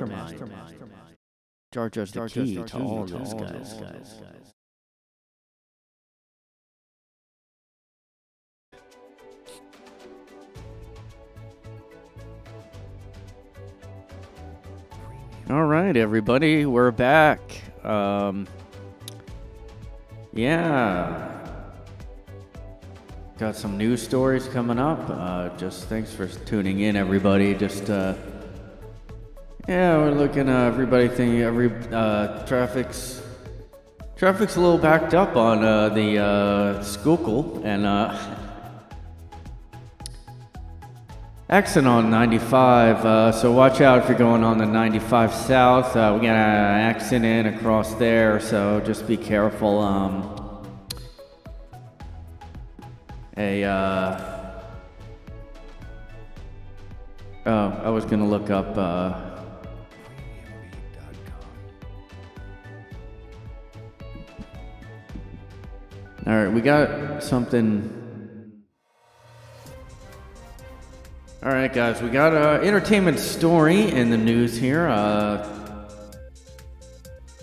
[1.71, 3.73] Jar Jar's the key to all those guys.
[3.73, 4.52] guys.
[15.49, 17.41] All right, everybody, we're back.
[17.83, 18.47] Um,
[20.31, 21.29] yeah,
[23.37, 25.01] got some news stories coming up.
[25.09, 27.53] Uh, just thanks for tuning in, everybody.
[27.55, 28.13] Just uh,
[29.67, 30.47] yeah, we're looking.
[30.47, 33.21] Uh, everybody thinking every uh, traffic's
[34.15, 37.85] traffic's a little backed up on uh, the uh, Schuylkill and.
[37.85, 38.42] Uh,
[41.53, 45.95] Exit on 95, uh, so watch out if you're going on the 95 south.
[45.95, 49.79] Uh, we got an accident across there, so just be careful.
[49.79, 50.65] Um,
[53.37, 54.61] a, uh,
[57.45, 59.13] oh, I was gonna look up, uh,
[66.25, 68.02] all right, we got something.
[71.43, 74.87] All right, guys, we got an entertainment story in the news here.
[74.87, 75.45] Uh,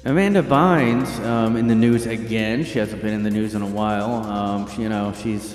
[0.07, 2.65] Amanda Bynes um, in the news again.
[2.65, 4.15] She hasn't been in the news in a while.
[4.25, 5.55] Um, she, you know, she's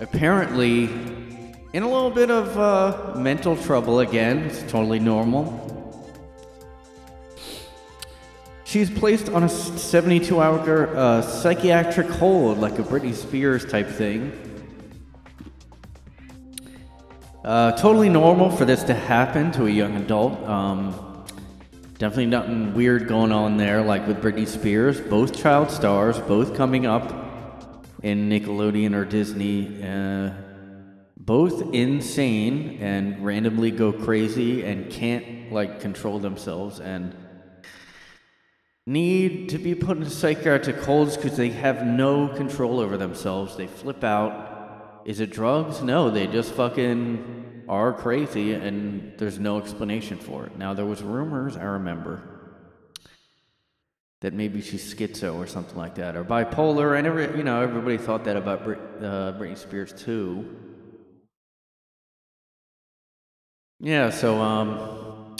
[0.00, 0.86] apparently
[1.74, 4.38] in a little bit of uh, mental trouble again.
[4.38, 5.68] It's totally normal.
[8.64, 14.49] She's placed on a 72 hour uh, psychiatric hold, like a Britney Spears type thing.
[17.50, 20.40] Uh, totally normal for this to happen to a young adult.
[20.44, 21.24] Um,
[21.98, 25.00] definitely nothing weird going on there, like with Britney Spears.
[25.00, 29.82] Both child stars, both coming up in Nickelodeon or Disney.
[29.82, 30.30] Uh,
[31.16, 37.16] both insane and randomly go crazy and can't like control themselves and
[38.86, 43.56] need to be put into psychiatric holds because they have no control over themselves.
[43.56, 44.49] They flip out
[45.04, 45.82] is it drugs?
[45.82, 50.58] No, they just fucking are crazy and there's no explanation for it.
[50.58, 52.22] Now there was rumors, I remember,
[54.20, 56.96] that maybe she's schizo or something like that, or bipolar.
[56.96, 60.56] I never, you know, everybody thought that about uh, Britney Spears too.
[63.78, 65.36] Yeah, so um,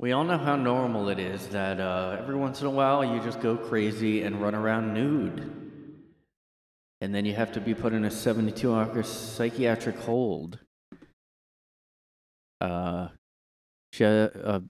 [0.00, 3.20] we all know how normal it is that uh, every once in a while you
[3.20, 5.63] just go crazy and run around nude
[7.04, 10.58] and then you have to be put in a 72 hour psychiatric hold.
[12.62, 13.08] Uh,
[13.92, 14.60] she, uh,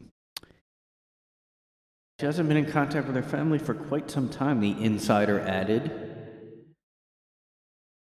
[2.19, 5.93] she hasn't been in contact with her family for quite some time, the insider added.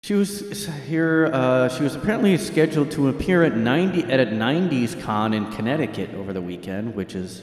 [0.02, 1.26] She was here.
[1.30, 6.14] Uh, she was apparently scheduled to appear at 90 at a 90s con in Connecticut
[6.14, 7.42] over the weekend, which is,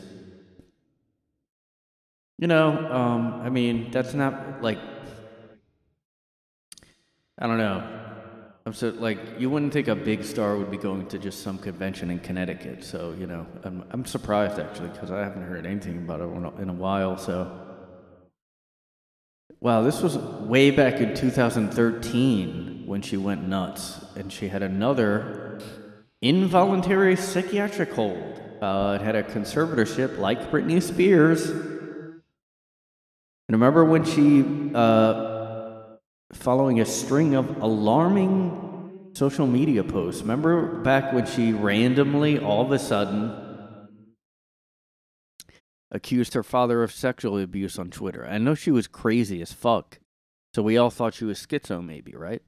[2.39, 4.79] you know, um, I mean, that's not like
[7.41, 7.83] I don't know.
[8.67, 11.57] I'm so like you wouldn't think a big star would be going to just some
[11.57, 12.83] convention in Connecticut.
[12.83, 16.69] So you know, I'm I'm surprised actually because I haven't heard anything about it in
[16.69, 17.17] a while.
[17.17, 17.51] So
[19.59, 25.59] wow, this was way back in 2013 when she went nuts, and she had another
[26.21, 28.39] involuntary psychiatric hold.
[28.61, 31.49] Uh, it had a conservatorship like Britney Spears.
[31.49, 32.21] And
[33.49, 35.30] remember when she uh,
[36.33, 40.21] following a string of alarming social media posts.
[40.21, 43.87] Remember back when she randomly, all of a sudden,
[45.91, 48.25] accused her father of sexual abuse on Twitter?
[48.25, 49.99] I know she was crazy as fuck.
[50.53, 52.41] So we all thought she was schizo, maybe, right?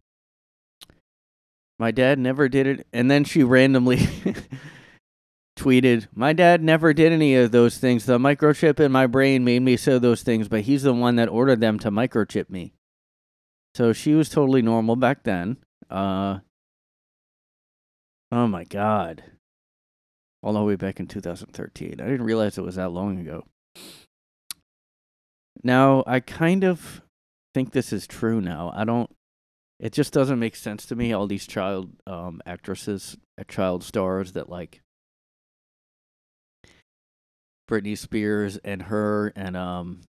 [1.79, 2.87] My dad never did it.
[2.93, 3.97] And then she randomly
[5.57, 8.05] tweeted, My dad never did any of those things.
[8.05, 11.29] The microchip in my brain made me say those things, but he's the one that
[11.29, 12.73] ordered them to microchip me.
[13.75, 15.57] So she was totally normal back then.
[15.89, 16.39] Uh,
[18.31, 19.23] oh my God.
[20.41, 21.99] All the way back in 2013.
[21.99, 23.45] I didn't realize it was that long ago.
[25.63, 27.01] Now, I kind of
[27.53, 28.71] think this is true now.
[28.75, 29.09] I don't
[29.79, 34.33] it just doesn't make sense to me all these child um actresses, uh, child stars
[34.33, 34.81] that like
[37.69, 40.01] Britney Spears and her and um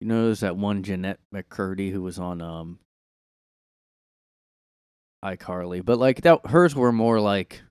[0.00, 2.78] you know there's that one Jennette McCurdy who was on um
[5.24, 7.62] iCarly, but like that hers were more like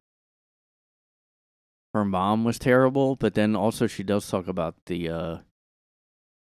[1.93, 5.37] her mom was terrible, but then also she does talk about the uh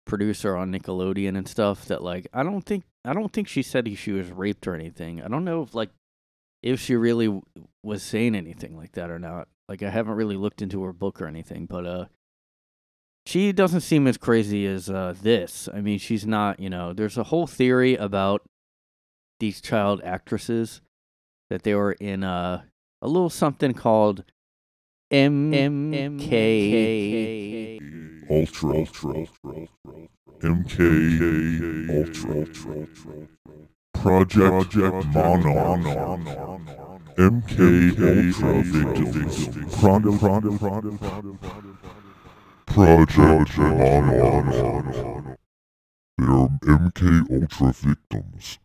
[0.05, 3.85] producer on Nickelodeon and stuff that like I don't think I don't think she said
[3.87, 5.21] he, she was raped or anything.
[5.21, 5.89] I don't know if like
[6.63, 7.43] if she really w-
[7.83, 9.47] was saying anything like that or not.
[9.69, 12.05] Like I haven't really looked into her book or anything, but uh
[13.27, 15.67] she doesn't seem as crazy as uh this.
[15.73, 18.41] I mean, she's not, you know, there's a whole theory about
[19.39, 20.81] these child actresses
[21.49, 22.63] that they were in uh,
[23.01, 24.23] a little something called
[25.11, 27.79] M M M K
[28.29, 29.27] Ultra, Ultra,
[30.41, 30.79] MK,
[31.89, 32.87] Ultra, Ultra,
[33.93, 34.75] Project,
[35.07, 35.81] Monarch,
[37.17, 37.57] MK
[37.97, 39.47] Ultra Victims,
[39.79, 40.11] Prada,
[42.77, 45.39] Project Monarch.
[46.15, 48.59] They are MK Ultra victims.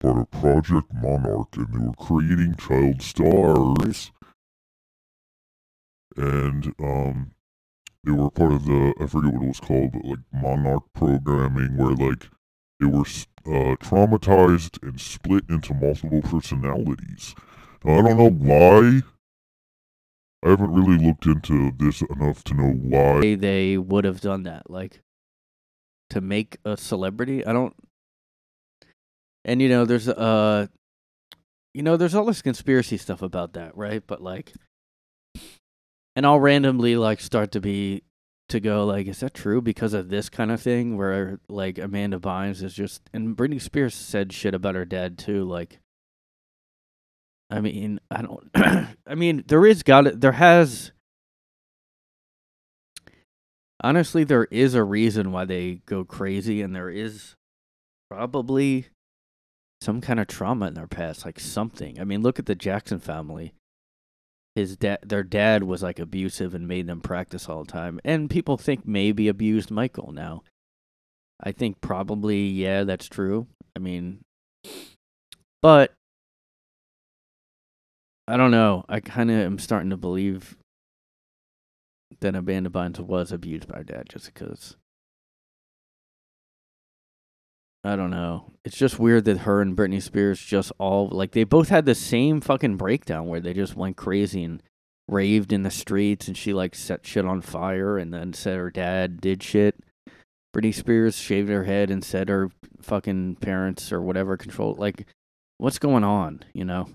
[0.00, 4.12] Part of Project Monarch, and they were creating child stars.
[6.16, 7.32] And um,
[8.04, 11.76] they were part of the I forget what it was called, but like Monarch programming,
[11.76, 12.28] where like
[12.78, 17.34] they were uh, traumatized and split into multiple personalities.
[17.82, 19.02] Now, I don't know why.
[20.44, 23.36] I haven't really looked into this enough to know why.
[23.36, 25.00] they, would have done that like
[26.10, 27.46] to make a celebrity.
[27.46, 27.74] I don't
[29.44, 30.66] And you know, there's uh
[31.74, 34.02] you know, there's all this conspiracy stuff about that, right?
[34.06, 34.52] But like
[36.14, 38.02] and I'll randomly like start to be
[38.48, 39.62] to go like, is that true?
[39.62, 43.94] Because of this kind of thing where like Amanda Bynes is just and Britney Spears
[43.94, 45.78] said shit about her dad too, like
[47.52, 48.50] I mean, I don't
[49.06, 50.20] I mean, there is got it.
[50.22, 50.90] there has
[53.84, 57.36] honestly there is a reason why they go crazy and there is
[58.10, 58.86] probably
[59.82, 62.00] some kind of trauma in their past, like something.
[62.00, 63.52] I mean, look at the Jackson family.
[64.54, 68.30] His dad, their dad was like abusive and made them practice all the time, and
[68.30, 70.12] people think maybe abused Michael.
[70.12, 70.42] Now,
[71.42, 73.46] I think probably yeah, that's true.
[73.76, 74.20] I mean,
[75.60, 75.92] but
[78.28, 78.84] I don't know.
[78.88, 80.56] I kind of am starting to believe
[82.20, 84.76] that Amanda Bynes was abused by her dad just because.
[87.84, 88.52] I don't know.
[88.64, 91.96] It's just weird that her and Britney Spears just all like they both had the
[91.96, 94.62] same fucking breakdown where they just went crazy and
[95.08, 98.70] raved in the streets and she like set shit on fire and then said her
[98.70, 99.80] dad did shit.
[100.54, 102.50] Britney Spears shaved her head and said her
[102.80, 105.06] fucking parents or whatever control like
[105.58, 106.88] what's going on, you know?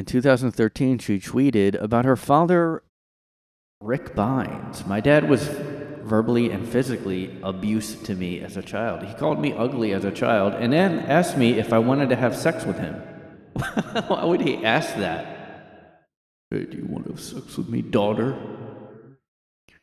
[0.00, 2.82] In 2013, she tweeted about her father,
[3.82, 4.86] Rick Bynes.
[4.86, 9.02] My dad was verbally and physically abusive to me as a child.
[9.02, 12.16] He called me ugly as a child and then asked me if I wanted to
[12.16, 12.94] have sex with him.
[14.06, 16.06] Why would he ask that?
[16.50, 18.38] Hey, do you want to have sex with me, daughter?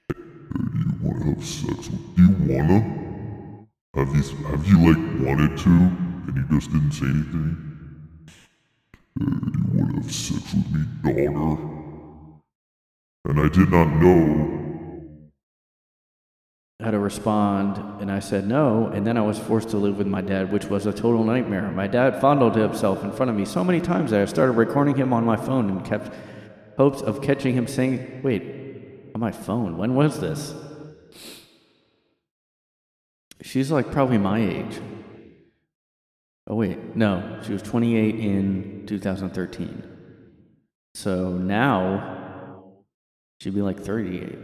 [0.10, 2.16] Do you want to have sex with?
[2.16, 3.68] Do you wanna?
[3.94, 7.67] Have you have you like wanted to and you just didn't say anything?
[9.20, 11.78] You want to have sex with me, daughter?
[13.26, 14.54] And I did not know.
[16.80, 20.08] How to respond, and I said no, and then I was forced to live with
[20.08, 21.72] my dad, which was a total nightmare.
[21.72, 24.96] My dad fondled himself in front of me so many times that I started recording
[24.96, 26.14] him on my phone and kept
[26.78, 28.44] hopes of catching him saying, Wait,
[29.16, 30.54] on my phone, when was this?
[33.42, 34.80] She's like probably my age.
[36.50, 39.84] Oh, wait, no, she was 28 in 2013.
[40.96, 42.64] So now
[43.42, 44.38] she'd be like 38.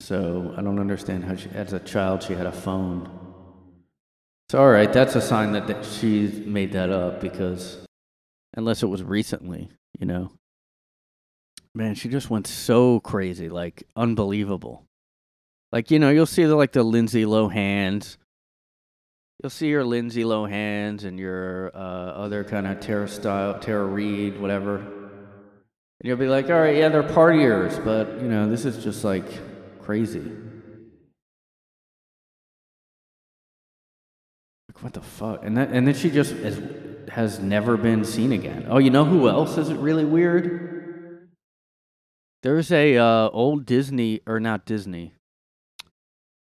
[0.00, 3.08] So I don't understand how she, as a child, she had a phone.
[4.50, 7.86] So, all right, that's a sign that, that she made that up because,
[8.56, 10.32] unless it was recently, you know.
[11.74, 14.84] Man, she just went so crazy, like unbelievable.
[15.72, 18.16] Like, you know, you'll see the, like the Lindsay Lohans.
[19.42, 24.40] You'll see your Lindsay Lohans and your uh, other kind of Tara style, Tara Reid,
[24.40, 24.78] whatever.
[24.78, 29.04] And you'll be like, all right, yeah, they're partiers, but, you know, this is just
[29.04, 29.26] like
[29.82, 30.20] crazy.
[34.68, 35.44] Like, what the fuck?
[35.44, 36.62] And that, and then she just has,
[37.08, 38.66] has never been seen again.
[38.68, 41.28] Oh, you know who else is it really weird?
[42.42, 45.14] There's a uh, old Disney or not Disney.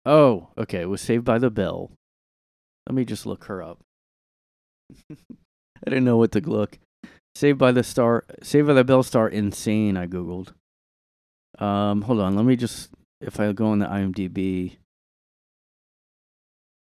[0.05, 0.83] Oh, okay.
[0.83, 1.91] It was Saved by the Bell.
[2.89, 3.81] Let me just look her up.
[5.11, 6.79] I didn't know what to look.
[7.35, 9.99] Saved by the Star, Saved by the Bell star, insane.
[9.99, 10.55] I googled.
[11.59, 12.35] Um, hold on.
[12.35, 12.91] Let me just.
[13.21, 14.77] If I go on the IMDb,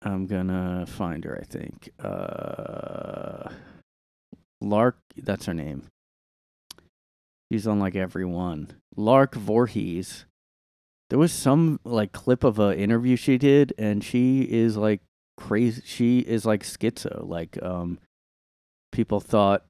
[0.04, 1.40] I'm gonna find her.
[1.42, 1.90] I think.
[2.00, 3.50] Uh,
[4.62, 4.98] Lark.
[5.18, 5.88] That's her name.
[7.52, 8.68] She's on like every one.
[8.96, 10.26] Lark Voorhies.
[11.10, 15.02] There was some like clip of a interview she did, and she is like
[15.38, 15.82] crazy.
[15.86, 17.28] She is like schizo.
[17.28, 18.00] Like um,
[18.92, 19.66] people thought.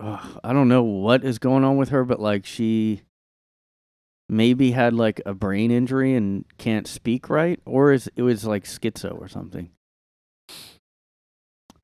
[0.00, 3.02] Ugh, I don't know what is going on with her, but like she
[4.28, 8.64] maybe had like a brain injury and can't speak right, or is it was like
[8.64, 9.70] schizo or something.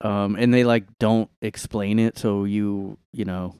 [0.03, 3.55] Um, and they like don't explain it, so you you know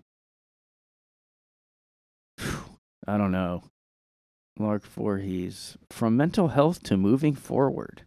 [3.07, 3.63] I don't know.
[4.61, 5.77] Lark Voorhies.
[5.91, 8.03] From mental health to moving forward.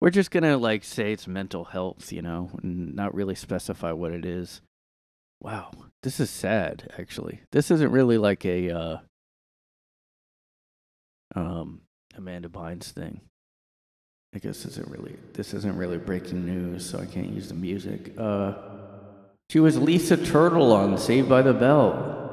[0.00, 3.92] We're just going to like say it's mental health, you know, and not really specify
[3.92, 4.62] what it is.
[5.40, 5.70] Wow.
[6.02, 7.40] This is sad, actually.
[7.52, 8.96] This isn't really like a uh
[11.34, 11.82] um
[12.16, 13.20] Amanda Bynes thing.
[14.34, 17.54] I guess this isn't really this isn't really breaking news, so I can't use the
[17.54, 18.14] music.
[18.16, 18.54] Uh
[19.50, 22.29] she was Lisa Turtle on Saved by the Bell.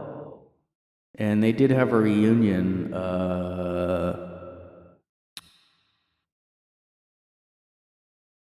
[1.18, 2.94] And they did have a reunion.
[2.94, 4.28] Uh,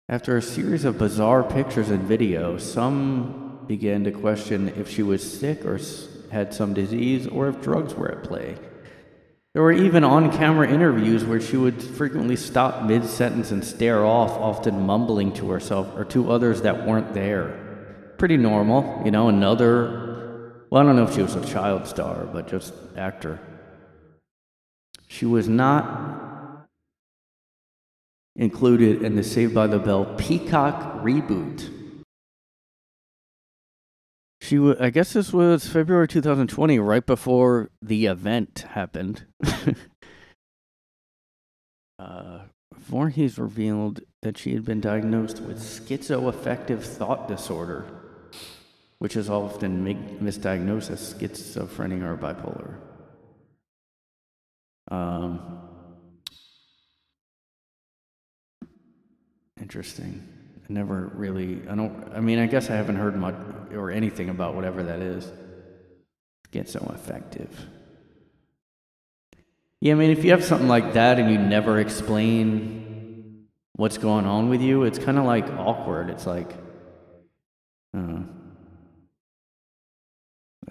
[0.09, 5.23] after a series of bizarre pictures and videos, some began to question if she was
[5.39, 5.79] sick or
[6.31, 8.57] had some disease or if drugs were at play.
[9.55, 14.05] There were even on camera interviews where she would frequently stop mid sentence and stare
[14.05, 17.57] off, often mumbling to herself or to others that weren't there.
[18.19, 20.04] Pretty normal, you know, another
[20.75, 23.39] well, I don't know if she was a child star, but just actor.
[25.07, 26.67] She was not
[28.35, 31.71] included in the Saved by the Bell Peacock reboot.
[34.41, 39.27] She, wa I guess this was February 2020, right before the event happened.
[42.01, 42.41] uh,
[42.91, 48.04] Voorhies revealed that she had been diagnosed with schizoaffective thought disorder
[48.99, 49.85] which is often
[50.21, 52.77] misdiagnosed as schizophrenia or bipolar.
[54.91, 55.61] Um,
[59.61, 60.27] interesting.
[60.69, 63.35] I never really, I don't, I mean, I guess I haven't heard much
[63.73, 65.31] or anything about whatever that is.
[66.51, 67.51] Get so effective.
[69.81, 74.25] Yeah, I mean, if you have something like that and you never explain what's going
[74.25, 76.09] on with you, it's kind of like awkward.
[76.09, 76.51] It's like,
[77.95, 78.21] uh,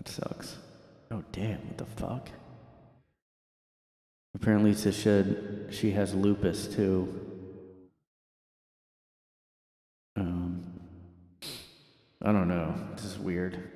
[0.04, 0.58] that sucks.
[1.12, 1.60] Oh damn!
[1.68, 2.30] What the fuck?
[4.36, 5.24] Apparently, it says she
[5.72, 7.20] she has lupus too.
[10.16, 10.64] Um,
[12.22, 12.74] I don't know.
[12.96, 13.70] This is weird.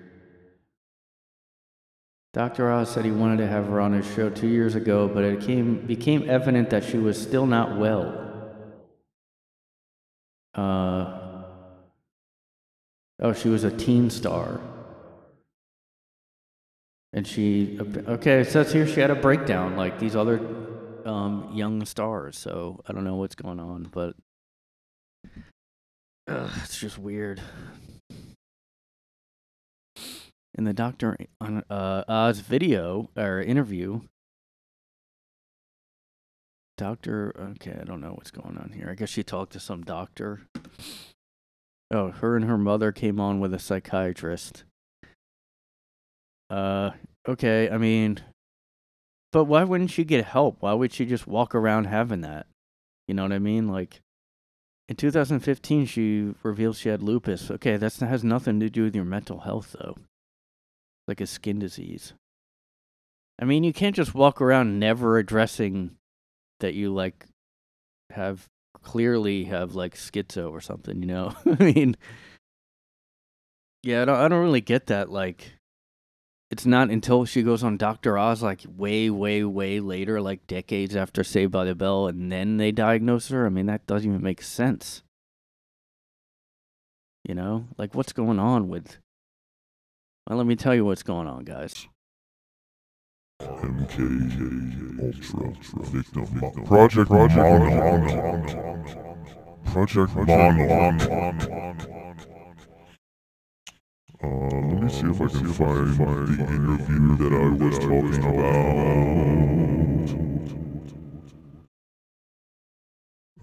[2.34, 2.72] Dr.
[2.72, 5.42] Oz said he wanted to have her on his show two years ago, but it
[5.42, 8.54] came, became evident that she was still not well.
[10.54, 11.20] Uh,
[13.22, 14.62] oh, she was a teen star.
[17.14, 20.40] And she, okay, it says here she had a breakdown like these other
[21.06, 22.38] um, young stars.
[22.38, 24.16] So I don't know what's going on, but
[26.28, 27.42] ugh, it's just weird.
[30.56, 34.02] In the Doctor on uh, Oz video or interview,
[36.78, 38.88] Doctor, okay, I don't know what's going on here.
[38.92, 40.42] I guess she talked to some doctor.
[41.90, 44.64] Oh, her and her mother came on with a psychiatrist.
[46.50, 46.92] Uh,
[47.28, 48.20] okay, I mean,
[49.32, 50.58] but why wouldn't she get help?
[50.62, 52.48] Why would she just walk around having that?
[53.08, 53.68] You know what I mean?
[53.68, 54.02] Like,
[54.90, 57.52] in 2015, she revealed she had lupus.
[57.52, 59.96] Okay, that has nothing to do with your mental health, though.
[61.08, 62.14] Like a skin disease.
[63.40, 65.96] I mean, you can't just walk around never addressing
[66.60, 67.26] that you like
[68.12, 68.46] have
[68.82, 71.02] clearly have like schizo or something.
[71.02, 71.34] You know?
[71.46, 71.96] I mean,
[73.84, 74.18] yeah, I don't.
[74.18, 75.10] I don't really get that.
[75.10, 75.57] Like,
[76.50, 78.18] it's not until she goes on Dr.
[78.18, 82.58] Oz, like way, way, way later, like decades after Saved by the Bell, and then
[82.58, 83.46] they diagnose her.
[83.46, 85.04] I mean, that doesn't even make sense.
[87.28, 88.98] You know, like what's going on with?
[90.28, 91.88] Well, let me tell you what's going on, guys.
[93.42, 94.00] MK
[95.04, 97.44] Ultra Victim Mo- Project Mono
[99.66, 101.97] Project Mono
[104.24, 108.24] Uh, let me me see if I can find the interview that I was talking
[108.24, 108.38] about.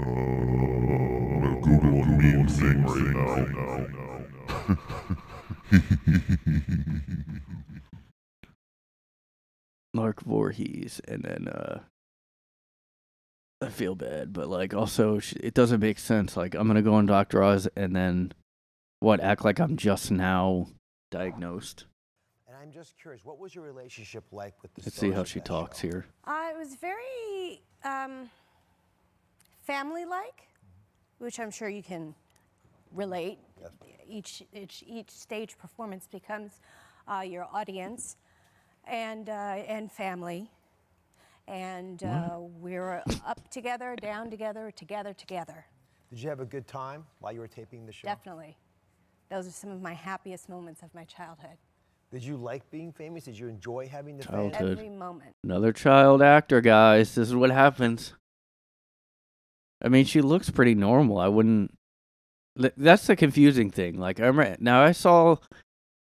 [0.01, 3.65] Uh, I'm gonna Google a meme thing right now.
[9.95, 11.81] Mark Voorhies, and then uh,
[13.61, 16.37] I feel bad, but like also it doesn't make sense.
[16.37, 18.33] Like I'm gonna go on Doctor Oz and then
[19.05, 19.21] what?
[19.21, 20.67] Act like I'm just now
[21.11, 21.85] diagnosed.
[22.49, 25.41] And I'm just curious, what was your relationship like with the Let's see how she
[25.41, 25.89] talks show?
[25.89, 26.07] here.
[26.27, 28.31] Uh, it was very um,
[29.63, 30.49] family-like,
[31.19, 32.15] which I'm sure you can
[32.93, 33.39] relate.
[34.09, 36.61] Each, each, each stage performance becomes
[37.07, 38.17] uh, your audience
[38.87, 40.51] and, uh, and family.
[41.47, 45.67] And uh, we're up together, down together, together, together.
[46.09, 48.07] Did you have a good time while you were taping the show?
[48.07, 48.57] Definitely.
[49.31, 51.57] Those are some of my happiest moments of my childhood.
[52.13, 53.25] Did you like being famous?
[53.25, 54.53] Did you enjoy having the fans?
[54.53, 54.79] Childhood.
[54.79, 55.33] Every moment.
[55.43, 57.15] Another child actor, guys.
[57.15, 58.15] This is what happens.
[59.83, 61.19] I mean, she looks pretty normal.
[61.19, 61.75] I wouldn't.
[62.57, 63.99] That's the confusing thing.
[63.99, 64.83] Like, I remember now.
[64.85, 65.37] I saw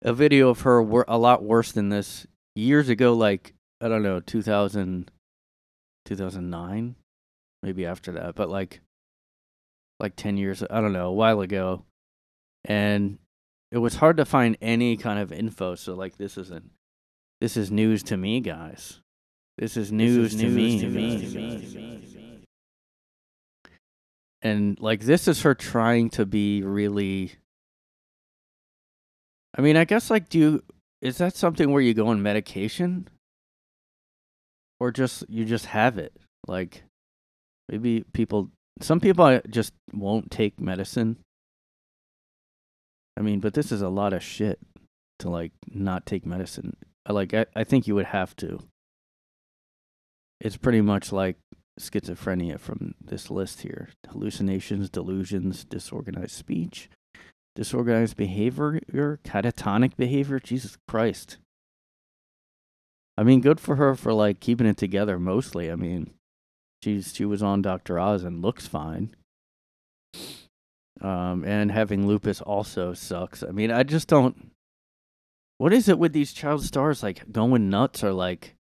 [0.03, 3.15] a video of her wor- a lot worse than this years ago.
[3.15, 5.11] Like, I don't know, 2000,
[6.05, 6.95] 2009,
[7.63, 8.35] maybe after that.
[8.35, 8.81] But like,
[9.99, 10.63] like ten years.
[10.69, 11.85] I don't know, a while ago,
[12.67, 13.19] and
[13.71, 15.75] it was hard to find any kind of info.
[15.75, 16.71] So like, this isn't.
[17.41, 19.01] This is news to me, guys.
[19.59, 22.07] This is news, to, me, to me.
[24.43, 27.33] And like this is her trying to be really
[29.57, 30.65] I mean, I guess like do you
[31.01, 33.09] is that something where you go on medication?
[34.79, 36.13] Or just you just have it?
[36.47, 36.83] Like
[37.69, 38.51] maybe people
[38.81, 41.17] some people just won't take medicine.
[43.17, 44.59] I mean, but this is a lot of shit
[45.21, 46.77] to like not take medicine.
[47.09, 48.61] Like I, I think you would have to.
[50.41, 51.37] It's pretty much like
[51.81, 56.91] schizophrenia from this list here hallucinations, delusions, disorganized speech,
[57.55, 58.81] disorganized behavior,
[59.25, 60.39] catatonic behavior.
[60.39, 61.39] Jesus Christ.
[63.19, 65.71] I mean, good for her for like keeping it together mostly.
[65.71, 66.11] I mean,
[66.83, 67.99] she's she was on Dr.
[67.99, 69.15] Oz and looks fine.
[71.01, 73.43] Um, and having lupus also sucks.
[73.43, 74.51] I mean, I just don't.
[75.59, 78.55] What is it with these child stars like going nuts or like?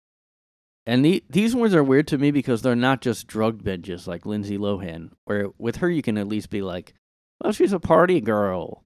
[0.86, 4.26] And the, these ones are weird to me because they're not just drug binges like
[4.26, 6.92] Lindsay Lohan, where with her you can at least be like,
[7.40, 8.82] well, she's a party girl.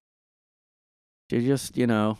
[1.29, 2.17] She just, you know,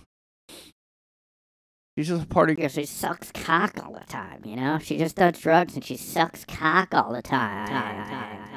[1.98, 2.56] she's just a party.
[2.56, 4.80] Because she sucks cock all the time, you know?
[4.80, 8.49] She just does drugs and she sucks cock all the time.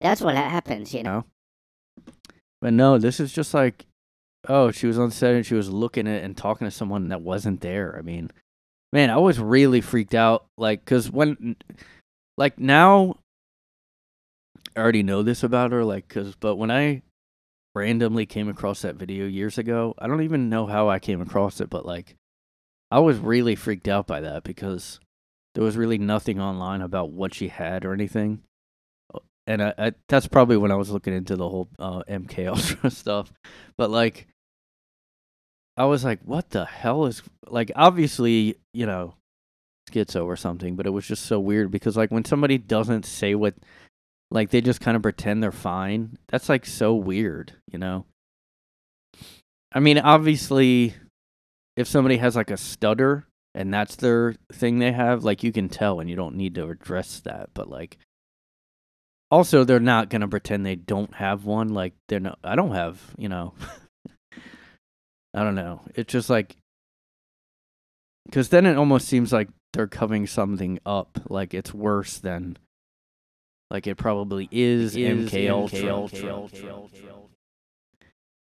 [0.00, 1.24] That's what happens, you know?
[2.60, 3.86] But no, this is just like,
[4.48, 7.22] oh, she was on set and she was looking at and talking to someone that
[7.22, 7.96] wasn't there.
[7.98, 8.30] I mean,
[8.92, 10.46] man, I was really freaked out.
[10.56, 11.56] Like, cause when,
[12.36, 13.16] like now,
[14.76, 15.84] I already know this about her.
[15.84, 17.02] Like, cause, but when I
[17.74, 21.60] randomly came across that video years ago, I don't even know how I came across
[21.60, 22.14] it, but like,
[22.90, 25.00] I was really freaked out by that because
[25.54, 28.42] there was really nothing online about what she had or anything
[29.48, 32.90] and I, I, that's probably when I was looking into the whole uh, MK Ultra
[32.90, 33.32] stuff.
[33.78, 34.28] But like,
[35.76, 39.14] I was like, "What the hell is like?" Obviously, you know,
[39.90, 40.76] schizo or something.
[40.76, 43.54] But it was just so weird because like when somebody doesn't say what,
[44.30, 46.18] like they just kind of pretend they're fine.
[46.28, 48.04] That's like so weird, you know.
[49.72, 50.92] I mean, obviously,
[51.74, 55.70] if somebody has like a stutter and that's their thing they have, like you can
[55.70, 57.48] tell, and you don't need to address that.
[57.54, 57.96] But like
[59.30, 62.72] also they're not going to pretend they don't have one like they're not i don't
[62.72, 63.54] have you know.
[65.34, 65.82] I don't know.
[65.94, 66.56] It's just like
[68.26, 72.56] because then it almost seems like they're covering something up like it's worse than
[73.70, 76.48] like it probably is, Is mk ultra,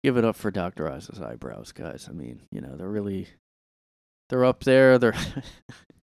[0.03, 2.07] give it up for dr oz's eyebrows guys.
[2.09, 3.27] I mean you know they're really
[4.29, 5.15] they're up there they're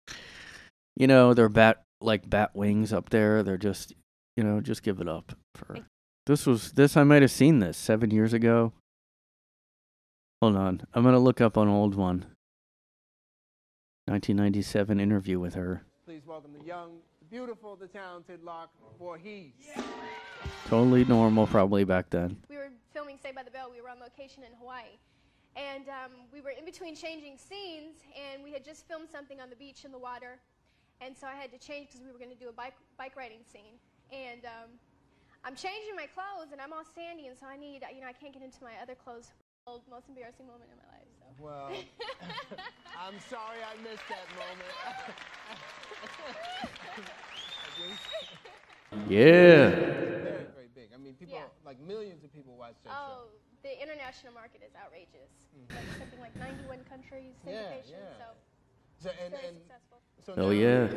[0.97, 3.43] you know they're bat like bat wings up there.
[3.43, 3.95] They're just
[4.37, 5.77] you know, just give it up for
[6.27, 8.73] this was this I might have seen this seven years ago.
[10.41, 12.27] Hold on, I'm gonna look up an old one.
[14.07, 15.85] 1997 interview with her.
[16.05, 18.71] Please welcome the young, the beautiful, the talented Lark
[19.01, 19.53] Voorhies.
[20.67, 22.37] Totally normal, probably back then.
[22.49, 23.71] We were filming Saved by the Bell.
[23.71, 24.99] We were on location in Hawaii.
[25.55, 29.51] And um, we were in between changing scenes, and we had just filmed something on
[29.51, 30.41] the beach in the water.
[31.01, 33.17] And so I had to change because we were going to do a bike, bike
[33.17, 33.79] riding scene.
[34.13, 34.71] And um,
[35.45, 38.13] I'm changing my clothes, and I'm all sandy, and so I need, you know, I
[38.13, 39.33] can't get into my other clothes
[39.89, 41.09] most embarrassing moment in my life.
[41.19, 41.25] So.
[41.39, 41.71] Well,
[42.99, 44.75] I'm sorry I missed that moment.
[49.09, 49.71] Yeah.
[49.71, 50.91] Very, very big.
[50.95, 51.47] I mean, people, Yeah.
[51.65, 53.29] like millions of people watch that Oh,
[53.63, 55.31] the international market is outrageous.
[55.75, 57.91] Like something like 91 countries Yeah, syndication.
[57.91, 58.19] yeah.
[58.19, 58.35] So, show.
[58.99, 59.99] So, and, very and successful.
[60.21, 60.89] so Oh, now yeah.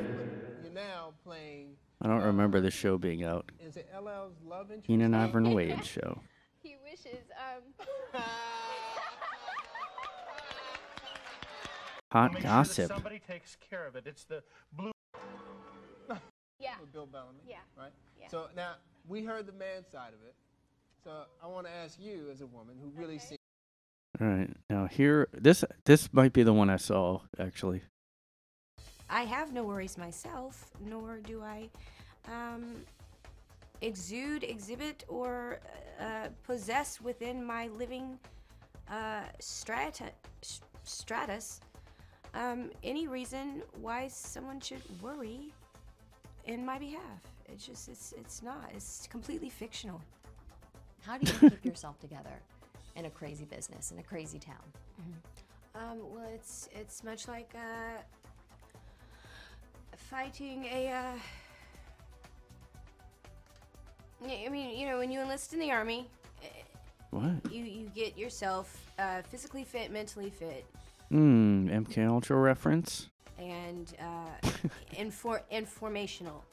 [0.63, 1.77] You're now playing.
[2.01, 3.51] I don't remember the show being out.
[3.59, 4.87] Is it LL's love interest?
[4.87, 6.19] Keenen Ivory Wayans show.
[6.61, 7.29] He wishes.
[7.37, 7.61] Um,
[12.11, 12.75] Hot Make gossip.
[12.75, 14.07] Sure that somebody takes care of it.
[14.07, 14.41] It's the
[14.73, 14.91] blue.
[16.59, 16.71] yeah.
[16.81, 17.41] With Bill Bellamy.
[17.47, 17.57] Yeah.
[17.77, 17.91] Right.
[18.19, 18.29] Yeah.
[18.29, 18.77] So now
[19.07, 20.33] we heard the man side of it.
[21.03, 21.11] So
[21.43, 23.37] I want to ask you, as a woman who really sees.
[24.19, 24.49] All right.
[24.69, 27.81] Now here this this might be the one I saw actually.
[29.09, 31.69] I have no worries myself, nor do I
[32.27, 32.75] um,
[33.81, 35.59] exude, exhibit, or
[35.99, 38.17] uh, possess within my living
[38.89, 40.11] uh, strata,
[40.83, 41.61] stratus
[42.33, 45.53] um, any reason why someone should worry
[46.45, 47.01] in my behalf.
[47.47, 48.71] It's just, it's, it's not.
[48.75, 50.01] It's completely fictional.
[51.01, 52.41] How do you keep yourself together
[52.95, 54.63] in a crazy business, in a crazy town?
[55.75, 58.01] Um, well, it's it's much like uh,
[60.09, 60.89] fighting a.
[60.91, 61.11] Uh,
[64.21, 66.07] y- I mean, you know, when you enlist in the army,
[66.43, 66.47] eh,
[67.11, 67.51] What?
[67.51, 70.65] you you get yourself uh, physically fit, mentally fit,
[71.09, 71.67] Hmm.
[71.69, 73.09] MK Ultra reference.
[73.37, 74.47] and uh,
[74.93, 76.43] infor- informational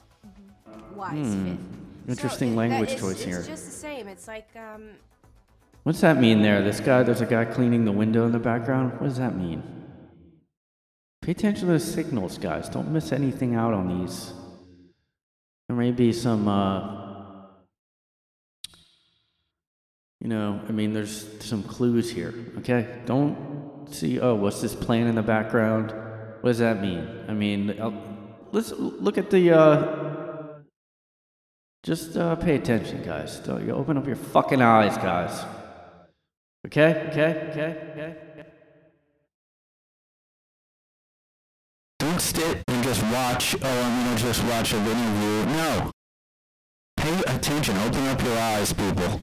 [0.96, 1.44] wise Hmm.
[1.50, 1.58] fit.
[2.08, 3.42] Interesting So, language that- it's, choice it's here.
[3.42, 4.08] just the same.
[4.08, 4.90] It's like um,
[5.84, 6.62] What's that mean there?
[6.62, 8.92] This guy, there's a guy cleaning the window in the background.
[9.00, 9.62] What does that mean?
[11.22, 12.68] Pay attention to the signals, guys.
[12.68, 14.32] Don't miss anything out on these.
[15.68, 17.60] There may be some, uh,
[20.20, 23.02] you know, I mean, there's some clues here, okay?
[23.06, 25.92] Don't see, oh, what's this playing in the background?
[26.40, 27.08] What does that mean?
[27.28, 27.92] I mean, uh,
[28.50, 30.62] let's look at the, uh,
[31.84, 33.38] just uh, pay attention, guys.
[33.38, 35.44] Don't you open up your fucking eyes, guys.
[36.66, 38.16] Okay, okay, okay, okay.
[42.12, 45.46] Don't sit and just watch, oh, I'm going to just watch a interview.
[45.56, 45.90] No.
[46.98, 47.74] Pay attention.
[47.78, 49.18] Open up your eyes, people.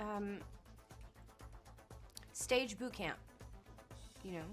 [0.00, 0.38] um,
[2.32, 3.16] stage boot camp.
[4.24, 4.44] You know,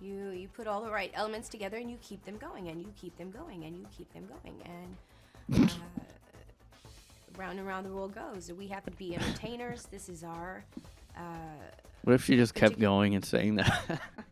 [0.00, 2.90] you you put all the right elements together and you keep them going and you
[2.98, 5.76] keep them going and you keep them going and uh,
[7.36, 8.50] round and round the world goes.
[8.50, 9.84] We happen to be entertainers.
[9.90, 10.64] This is our.
[11.14, 11.20] Uh,
[12.04, 14.00] What if she just kept going and saying that?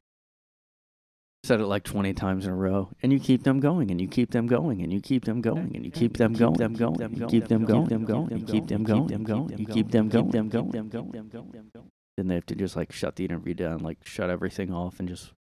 [1.44, 2.88] Said it like 20 times in a row.
[3.02, 5.76] And you keep them going, and you keep them going, and you keep them going,
[5.76, 8.66] and you keep them going, them going, you keep them going, them going, you keep
[8.66, 11.70] them going, them going, you keep them going, them going, them going, them going, them
[11.74, 11.90] going.
[12.16, 15.06] Then they have to just like shut the interview down, like shut everything off and
[15.06, 15.34] just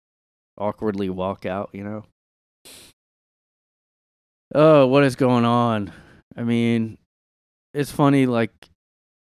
[0.59, 2.05] awkwardly walk out, you know?
[4.53, 5.93] Oh, what is going on?
[6.37, 6.99] I mean,
[7.75, 8.51] it's funny, like,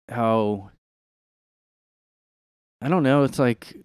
[0.08, 0.70] how.
[2.80, 3.76] I don't know, it's like.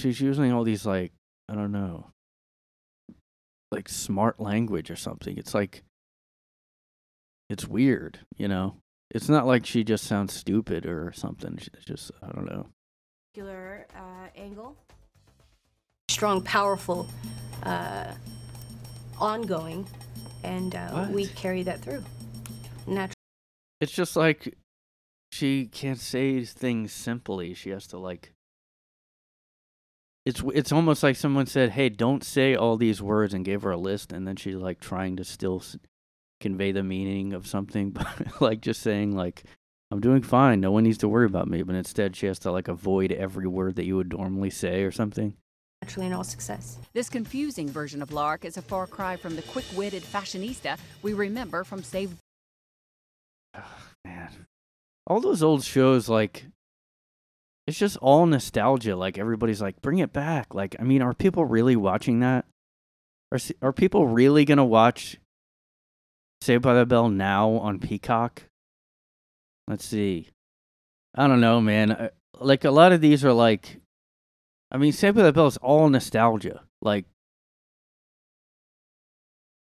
[0.00, 1.12] She's using all these, like,
[1.48, 2.10] I don't know,
[3.70, 5.36] like smart language or something.
[5.36, 5.82] It's like.
[7.48, 8.76] It's weird, you know?
[9.10, 11.58] It's not like she just sounds stupid or something.
[11.74, 12.68] It's just, I don't know.
[13.32, 14.76] particular uh, angle.
[16.08, 17.08] Strong, powerful,
[17.64, 18.12] uh,
[19.18, 19.86] ongoing,
[20.44, 22.04] and uh, we carry that through.
[22.86, 23.14] Naturally.
[23.80, 24.56] It's just like
[25.32, 27.54] she can't say things simply.
[27.54, 28.32] She has to like.
[30.26, 33.70] It's it's almost like someone said, "Hey, don't say all these words," and gave her
[33.70, 35.78] a list, and then she's like trying to still s-
[36.40, 39.44] convey the meaning of something, but like just saying like,
[39.90, 40.60] "I'm doing fine.
[40.60, 43.46] No one needs to worry about me," but instead she has to like avoid every
[43.46, 45.34] word that you would normally say or something.
[45.82, 46.78] Actually, in all success.
[46.92, 51.14] This confusing version of Lark is a far cry from the quick witted fashionista we
[51.14, 52.14] remember from Save
[54.04, 54.28] Man,
[55.06, 56.44] all those old shows like.
[57.70, 58.96] It's just all nostalgia.
[58.96, 60.56] Like everybody's like, bring it back.
[60.56, 62.44] Like, I mean, are people really watching that?
[63.30, 65.18] Are are people really gonna watch
[66.40, 68.42] Saved by the Bell now on Peacock?
[69.68, 70.30] Let's see.
[71.14, 71.92] I don't know, man.
[71.92, 72.08] Uh,
[72.40, 73.78] Like a lot of these are like,
[74.72, 76.64] I mean, Saved by the Bell is all nostalgia.
[76.82, 77.04] Like,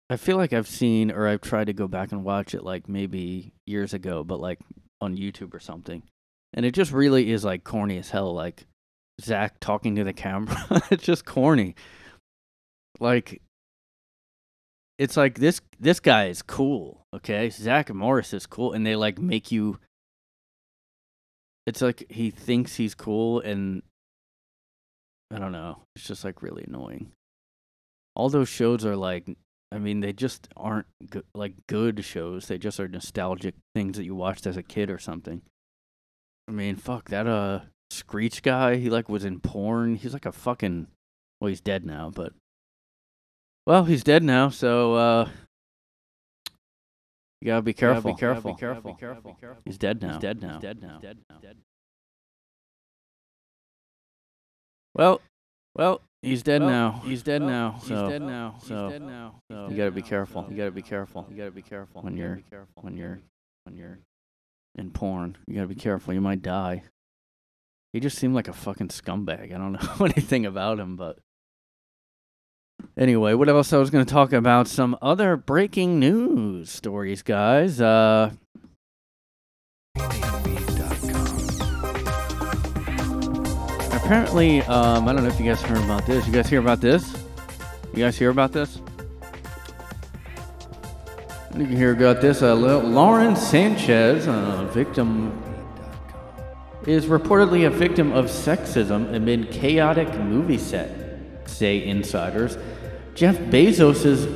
[0.09, 2.87] I feel like I've seen or I've tried to go back and watch it like
[2.87, 4.59] maybe years ago, but like
[5.01, 6.03] on YouTube or something.
[6.53, 8.33] And it just really is like corny as hell.
[8.33, 8.65] Like
[9.21, 10.57] Zach talking to the camera.
[10.91, 11.75] it's just corny.
[12.99, 13.41] Like
[14.97, 17.49] it's like this this guy is cool, okay?
[17.49, 19.79] Zach Morris is cool and they like make you
[21.65, 23.81] it's like he thinks he's cool and
[25.33, 25.83] I don't know.
[25.95, 27.11] It's just like really annoying.
[28.15, 29.29] All those shows are like
[29.71, 32.47] I mean, they just aren't good, like good shows.
[32.47, 35.41] They just are nostalgic things that you watched as a kid or something.
[36.47, 39.95] I mean, fuck that uh Screech guy, he like was in porn.
[39.95, 40.87] He's like a fucking
[41.39, 42.33] well, he's dead now, but
[43.65, 45.29] well, he's dead now, so uh
[47.41, 48.13] you gotta be careful.
[48.13, 48.53] be careful.
[48.53, 48.97] Be careful.
[49.65, 50.09] He's dead now.
[50.13, 50.53] He's dead now.
[50.53, 50.93] He's dead now.
[50.93, 51.37] He's Dead now.
[54.93, 55.21] Well,
[55.75, 57.01] well, he's dead Well, now.
[57.05, 57.71] He's dead well, now.
[57.79, 58.55] he's So, dead now.
[58.61, 59.35] So, He's dead now.
[59.49, 60.45] so you gotta be careful.
[60.49, 61.25] You gotta be careful.
[61.31, 62.01] You gotta be careful.
[62.03, 62.83] when you're careful.
[62.83, 63.19] when you're
[63.63, 63.97] when you're
[64.75, 65.37] in porn.
[65.47, 66.13] You gotta be careful.
[66.13, 66.83] You might die.
[67.93, 69.53] He just seemed like a fucking scumbag.
[69.53, 71.19] I don't know anything about him, but
[72.97, 74.67] anyway, what else I was to talk about?
[74.67, 77.81] Some other breaking news stories, guys.
[77.81, 78.31] Uh,
[83.91, 86.25] apparently, um, I don't know if you guys heard about this.
[86.27, 87.13] You guys hear about this?
[87.93, 88.81] You guys hear about this?
[91.53, 92.41] You can hear about this.
[92.41, 95.43] Uh, Lauren Sanchez, a victim,
[96.87, 102.57] is reportedly a victim of sexism amid chaotic movie set, say insiders.
[103.15, 104.27] Jeff Bezos's,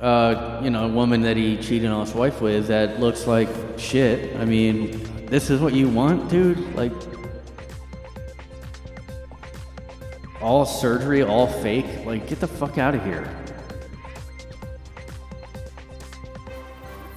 [0.00, 4.34] uh, you know, woman that he cheated on his wife with that looks like shit.
[4.36, 6.74] I mean, this is what you want, dude?
[6.74, 6.92] Like,
[10.40, 12.06] all surgery, all fake?
[12.06, 13.30] Like, get the fuck out of here.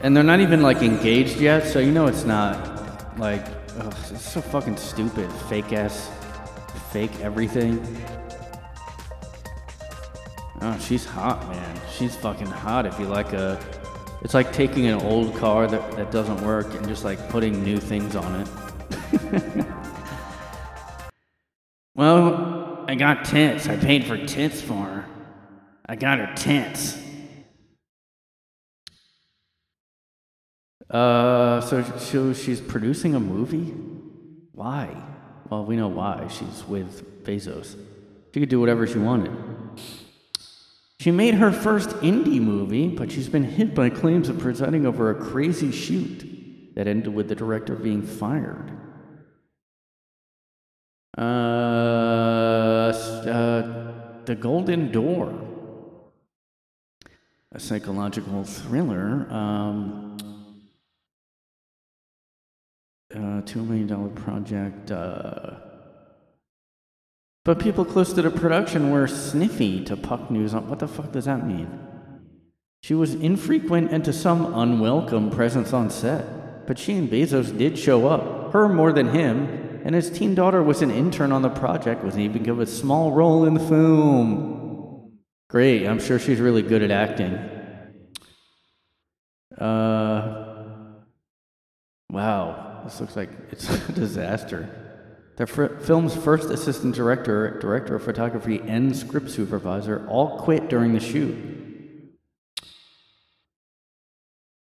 [0.02, 3.46] And they're not even like engaged yet, so you know it's not like
[3.80, 5.32] ugh, it's so fucking stupid.
[5.50, 6.10] Fake ass,
[6.92, 7.86] fake everything.
[10.62, 11.82] Oh, she's hot, man.
[11.92, 12.86] She's fucking hot.
[12.86, 13.60] If you like a,
[14.22, 17.78] it's like taking an old car that, that doesn't work and just like putting new
[17.78, 19.66] things on it.
[21.96, 23.68] well, I got tits.
[23.68, 25.06] I paid for tits for her.
[25.86, 26.98] I got her tits.
[30.90, 33.74] Uh, so, so she's producing a movie?
[34.54, 34.90] Why?
[35.50, 36.28] Well, we know why.
[36.28, 37.76] She's with Bezos.
[38.34, 39.32] She could do whatever she wanted.
[41.00, 45.10] She made her first indie movie, but she's been hit by claims of presiding over
[45.12, 48.72] a crazy shoot that ended with the director being fired.
[51.18, 51.22] Uh,
[52.92, 55.40] uh, The Golden Door,
[57.52, 59.28] a psychological thriller.
[59.32, 60.18] Um,
[63.16, 64.92] uh, $2 million project.
[64.92, 65.52] Uh,
[67.46, 71.12] but people close to the production were sniffy to Puck News on what the fuck
[71.12, 71.80] does that mean?
[72.84, 77.78] She was infrequent and to some unwelcome presence on set, but she and Bezos did
[77.78, 81.50] show up, her more than him, and his teen daughter was an intern on the
[81.50, 85.20] project, was even given a small role in the film.
[85.50, 87.34] Great, I'm sure she's really good at acting.
[89.58, 90.96] Uh,
[92.12, 94.70] wow, this looks like it's a disaster.
[95.38, 100.94] The fr- film's first assistant director, director of photography, and script supervisor all quit during
[100.94, 101.36] the shoot.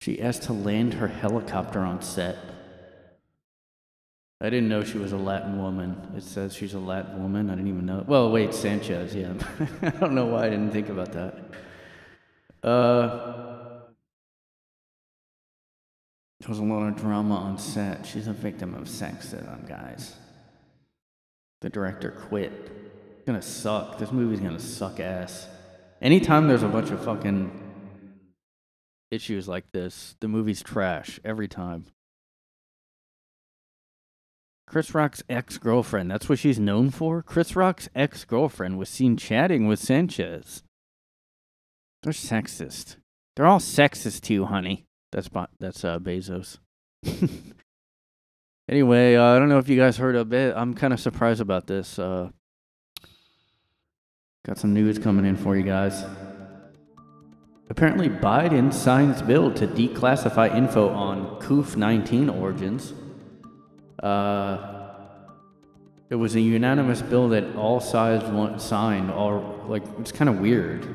[0.01, 2.37] She asked to land her helicopter on set.
[4.41, 5.97] I didn't know she was a Latin woman.
[6.17, 7.49] It says she's a Latin woman.
[7.49, 8.05] I didn't even know.
[8.07, 9.33] Well, wait, Sanchez, yeah.
[9.83, 12.69] I don't know why I didn't think about that.
[12.69, 13.52] Uh,
[16.43, 18.05] there was a lot of drama on set.
[18.05, 20.17] She's a victim of sexism, guys.
[21.61, 22.53] The director quit.
[23.13, 23.99] It's gonna suck.
[23.99, 25.47] This movie's gonna suck ass.
[26.01, 27.61] Anytime there's a bunch of fucking
[29.13, 31.87] issues like this, the movie's trash every time.
[34.67, 37.23] Chris Rock's ex girlfriend, that's what she's known for?
[37.23, 40.65] Chris Rock's ex girlfriend was seen chatting with Sanchez.
[42.03, 42.97] They're sexist.
[43.37, 44.87] They're all sexist to you, honey.
[45.13, 45.29] That's
[45.61, 46.59] that's uh, Bezos.
[48.69, 50.55] anyway, uh, I don't know if you guys heard a bit.
[50.57, 51.99] I'm kind of surprised about this.
[51.99, 52.31] Uh,
[54.47, 56.05] got some news coming in for you guys.
[57.69, 62.95] Apparently, Biden signs bill to declassify info on COOF 19 origins.
[64.03, 64.89] Uh,
[66.09, 69.11] it was a unanimous bill that all sides want signed.
[69.11, 70.87] All like it's kind of weird.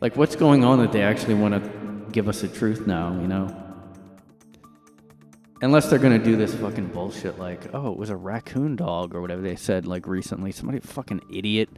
[0.00, 1.79] Like, what's going on that they actually want to
[2.12, 3.12] give us the truth now?
[3.20, 3.66] You know.
[5.62, 9.20] Unless they're gonna do this fucking bullshit like, oh, it was a raccoon dog or
[9.20, 10.52] whatever they said like recently.
[10.52, 11.68] Somebody fucking idiot.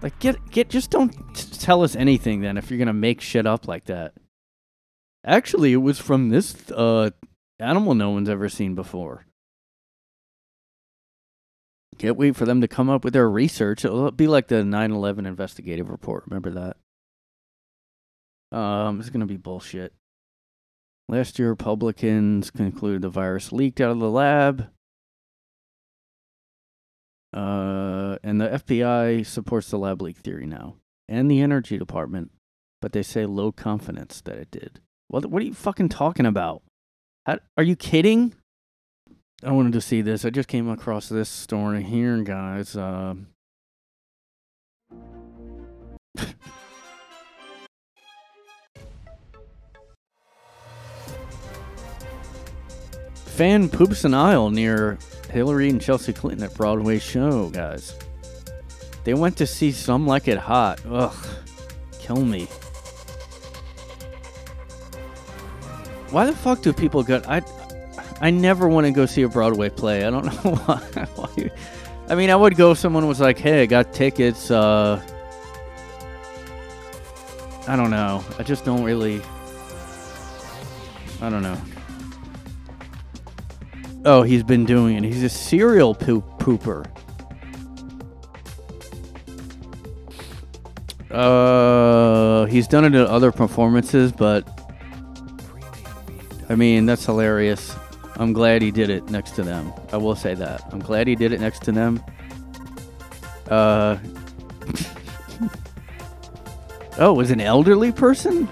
[0.00, 1.12] Like get get just don't
[1.60, 4.14] tell us anything then if you're gonna make shit up like that.
[5.24, 7.10] Actually, it was from this uh
[7.58, 9.26] animal no one's ever seen before.
[11.98, 13.84] Can't wait for them to come up with their research.
[13.84, 16.24] It'll be like the 9 11 investigative report.
[16.28, 16.76] Remember that?
[18.52, 19.92] Um, it's going to be bullshit.
[21.08, 24.68] Last year, Republicans concluded the virus leaked out of the lab.
[27.32, 30.76] Uh, and the FBI supports the lab leak theory now,
[31.08, 32.30] and the Energy Department,
[32.80, 34.80] but they say low confidence that it did.
[35.08, 36.62] What What are you fucking talking about?
[37.26, 38.34] How, are you kidding?
[39.44, 40.24] I wanted to see this.
[40.24, 42.76] I just came across this story here, guys.
[42.76, 43.28] Um,
[53.38, 54.98] fan poops an aisle near
[55.30, 57.94] Hillary and Chelsea Clinton at Broadway show, guys.
[59.04, 60.80] They went to see Some Like It Hot.
[60.84, 61.26] Ugh,
[62.00, 62.46] kill me.
[66.10, 67.22] Why the fuck do people go?
[67.28, 67.42] I,
[68.20, 70.04] I never want to go see a Broadway play.
[70.04, 71.50] I don't know why.
[72.08, 75.00] I mean, I would go if someone was like, "Hey, I got tickets." Uh,
[77.68, 78.24] I don't know.
[78.36, 79.22] I just don't really.
[81.22, 81.56] I don't know.
[84.10, 85.04] Oh, he's been doing it.
[85.04, 86.86] He's a serial poop pooper.
[91.10, 94.48] Uh, he's done it at other performances, but
[96.48, 97.76] I mean, that's hilarious.
[98.16, 99.74] I'm glad he did it next to them.
[99.92, 100.62] I will say that.
[100.72, 102.02] I'm glad he did it next to them.
[103.50, 103.98] Uh
[106.98, 108.48] Oh, was an elderly person?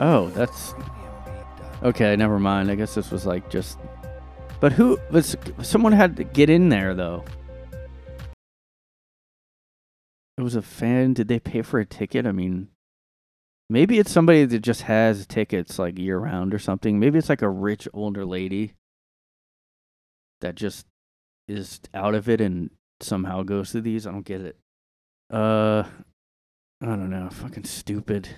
[0.00, 0.74] Oh, that's
[1.84, 2.72] Okay, never mind.
[2.72, 3.78] I guess this was like just
[4.66, 7.22] But who was someone had to get in there though.
[10.36, 11.12] It was a fan.
[11.12, 12.26] Did they pay for a ticket?
[12.26, 12.66] I mean,
[13.70, 16.98] maybe it's somebody that just has tickets like year round or something.
[16.98, 18.72] Maybe it's like a rich older lady
[20.40, 20.84] that just
[21.46, 24.04] is out of it and somehow goes to these.
[24.04, 24.56] I don't get it.
[25.32, 25.84] Uh,
[26.82, 27.30] I don't know.
[27.30, 28.28] Fucking stupid.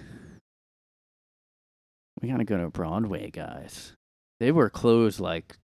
[2.20, 3.94] We gotta go to Broadway, guys.
[4.40, 5.56] They were closed like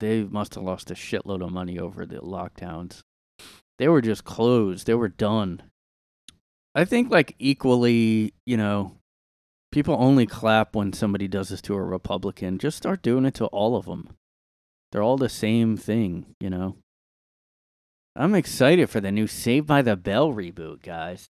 [0.00, 3.02] they must have lost a shitload of money over the lockdowns.
[3.78, 4.86] They were just closed.
[4.86, 5.62] They were done.
[6.74, 8.96] I think like equally, you know,
[9.72, 12.58] people only clap when somebody does this to a Republican.
[12.58, 14.16] Just start doing it to all of them.
[14.90, 16.76] They're all the same thing, you know.
[18.16, 21.28] I'm excited for the new Saved by the Bell reboot, guys.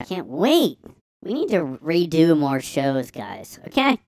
[0.00, 0.78] I can't wait.
[1.22, 3.58] We need to redo more shows, guys.
[3.66, 3.98] Okay?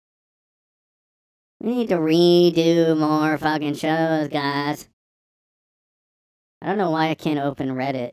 [1.61, 4.89] We need to redo more fucking shows, guys.
[6.63, 8.13] I don't know why I can't open Reddit,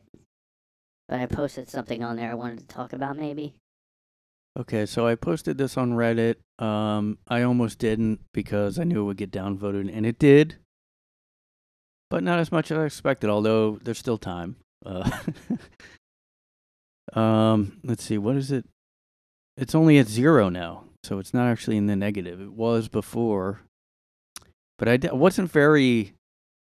[1.08, 3.54] but I posted something on there I wanted to talk about maybe.
[4.58, 6.36] Okay, so I posted this on Reddit.
[6.58, 10.56] Um, I almost didn't because I knew it would get downvoted, and it did,
[12.08, 13.28] but not as much as I expected.
[13.28, 14.56] Although there's still time.
[14.84, 15.10] Uh,
[17.12, 18.64] um, let's see, what is it?
[19.56, 22.40] It's only at zero now, so it's not actually in the negative.
[22.40, 23.60] It was before,
[24.76, 26.14] but I d- wasn't very,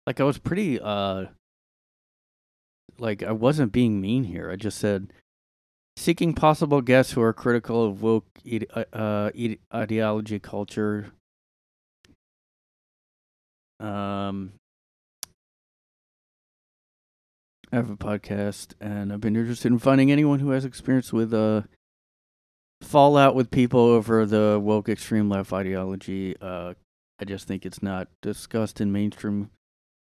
[0.04, 1.26] like I was pretty uh
[2.98, 4.50] like I wasn't being mean here.
[4.50, 5.12] I just said
[5.96, 11.12] seeking possible guests who are critical of woke ide- uh, uh, ide- ideology, culture.
[13.78, 14.54] Um,
[17.72, 21.32] I have a podcast, and I've been interested in finding anyone who has experience with
[21.32, 21.62] uh
[22.92, 26.36] fallout with people over the woke extreme left ideology.
[26.42, 26.74] Uh,
[27.18, 29.48] I just think it's not discussed in mainstream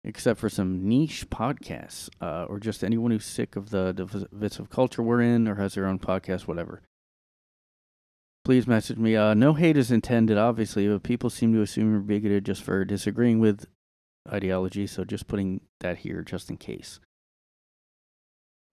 [0.02, 5.00] except for some niche podcasts uh, or just anyone who's sick of the divisive culture
[5.00, 6.82] we're in or has their own podcast, whatever.
[8.44, 9.14] Please message me.
[9.14, 12.84] Uh, no hate is intended, obviously, but people seem to assume you're bigoted just for
[12.84, 13.66] disagreeing with
[14.28, 16.98] ideology, so just putting that here just in case.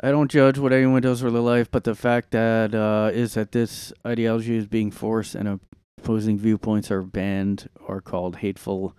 [0.01, 3.33] I don't judge what anyone does for their life, but the fact that uh, is
[3.33, 5.59] that this ideology is being forced and
[5.97, 8.95] opposing viewpoints are banned or called hateful.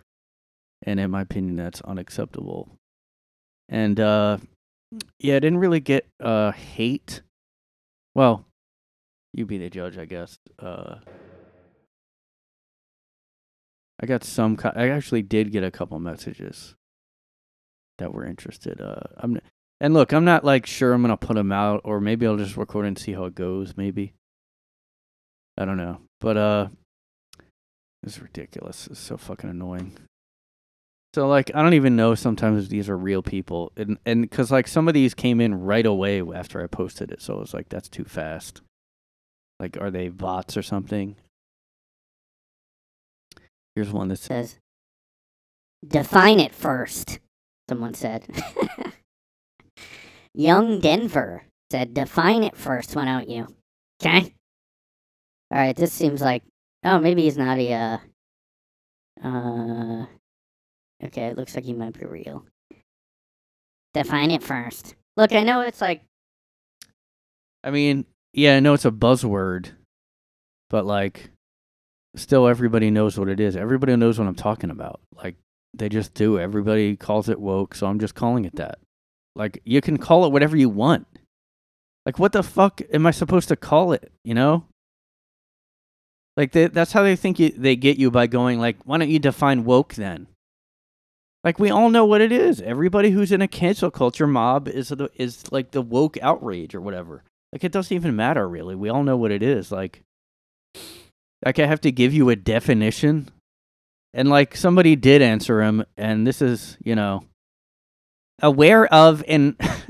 [0.83, 2.77] And in my opinion that's unacceptable.
[3.69, 4.39] And uh
[5.19, 7.23] yeah i didn't really get uh hate.
[8.15, 8.47] Well
[9.33, 10.39] you be the judge i guess.
[10.59, 10.97] Uh
[14.01, 16.75] i got some i actually did get a couple messages
[17.99, 19.39] that were interested uh i'm
[19.81, 22.57] and look i'm not like sure i'm gonna put them out or maybe i'll just
[22.57, 24.13] record and see how it goes maybe
[25.59, 26.69] i don't know but uh
[28.03, 29.97] this is ridiculous it's so fucking annoying
[31.13, 34.53] so like I don't even know sometimes if these are real people, and and because
[34.53, 37.55] like some of these came in right away after I posted it, so it was
[37.55, 38.61] like that's too fast.
[39.59, 41.17] Like are they bots or something?
[43.75, 44.59] Here's one that says,
[45.87, 47.19] Define it first,
[47.69, 48.27] someone said.
[50.35, 53.47] Young Denver said, Define it first, why don't you?
[54.03, 54.35] Okay?
[55.53, 56.43] Alright, this seems like.
[56.85, 57.73] Oh, maybe he's not a.
[57.73, 57.99] Uh,
[59.27, 60.07] uh,
[61.05, 62.47] okay, it looks like he might be real.
[63.93, 64.95] Define it first.
[65.17, 66.03] Look, I know it's like.
[67.63, 69.71] I mean, yeah, I know it's a buzzword,
[70.71, 71.31] but like,
[72.17, 73.57] still everybody knows what it is.
[73.57, 75.01] Everybody knows what I'm talking about.
[75.15, 75.37] Like,
[75.75, 76.39] they just do.
[76.39, 78.79] Everybody calls it woke, so I'm just calling it that.
[79.35, 81.07] Like, you can call it whatever you want.
[82.07, 84.13] Like, what the fuck am I supposed to call it?
[84.25, 84.65] You know?
[86.37, 89.11] Like, they, that's how they think you, they get you by going like, why don't
[89.11, 90.27] you define woke then?
[91.43, 92.61] Like we all know what it is.
[92.61, 96.81] Everybody who's in a cancel culture mob is the is like the woke outrage or
[96.81, 97.25] whatever.
[97.53, 98.75] Like it doesn't even matter really.
[98.75, 99.73] We all know what it is.
[99.73, 100.03] Like
[101.45, 103.31] like I have to give you a definition.
[104.13, 107.25] And like somebody did answer him and this is, you know,
[108.43, 109.55] aware of and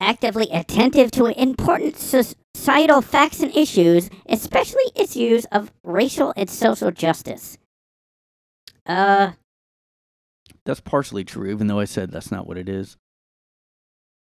[0.00, 7.58] actively attentive to important societal facts and issues, especially issues of racial and social justice.
[8.86, 9.32] Uh,
[10.64, 12.96] that's partially true, even though I said that's not what it is.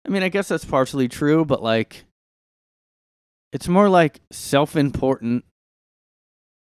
[0.06, 2.04] I mean, I guess that's partially true, but like,
[3.52, 5.44] it's more like self-important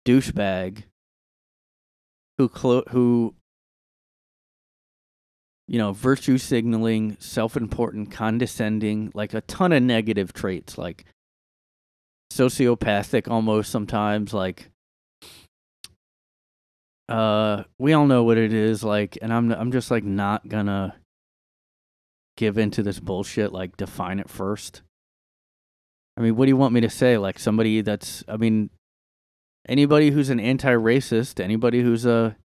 [0.07, 0.85] douchebag
[2.39, 3.35] who clo- who
[5.71, 11.05] you know virtue signaling, self-important, condescending, like a ton of negative traits, like
[12.33, 14.69] sociopathic almost sometimes, like
[17.09, 20.95] uh we all know what it is like and i'm i'm just like not gonna
[22.37, 24.83] give into this bullshit like define it first.
[26.17, 27.17] I mean what do you want me to say?
[27.19, 28.71] Like somebody that's i mean
[29.69, 32.37] anybody who's an anti-racist anybody who's a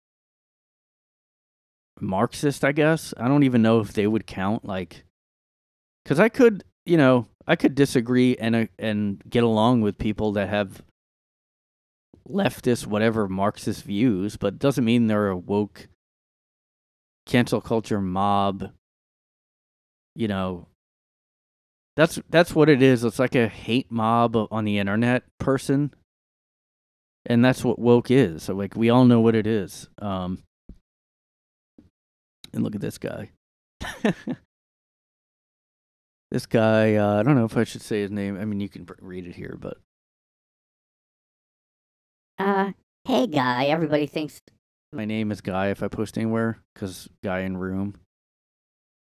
[2.01, 5.05] marxist i guess i don't even know if they would count like
[6.05, 10.33] cuz i could you know i could disagree and uh, and get along with people
[10.33, 10.83] that have
[12.29, 15.89] leftist, whatever Marxist views, but doesn't mean they're a woke
[17.27, 18.71] cancel culture mob.
[20.15, 20.69] You know,
[21.97, 23.05] that's that's what it is.
[23.05, 25.93] It's like a hate mob on the internet person,
[27.27, 28.45] and that's what woke is.
[28.45, 29.89] So like we all know what it is.
[29.99, 30.43] Um,
[32.55, 33.31] and look at this guy.
[36.31, 38.39] this guy, uh, I don't know if I should say his name.
[38.41, 39.79] I mean, you can read it here, but
[42.39, 42.73] uh,
[43.05, 44.41] hey guy, everybody thinks
[44.93, 47.97] my name is Guy if I post anywhere, because Guy in room.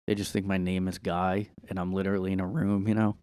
[0.06, 3.16] They just think my name is Guy, and I'm literally in a room, you know?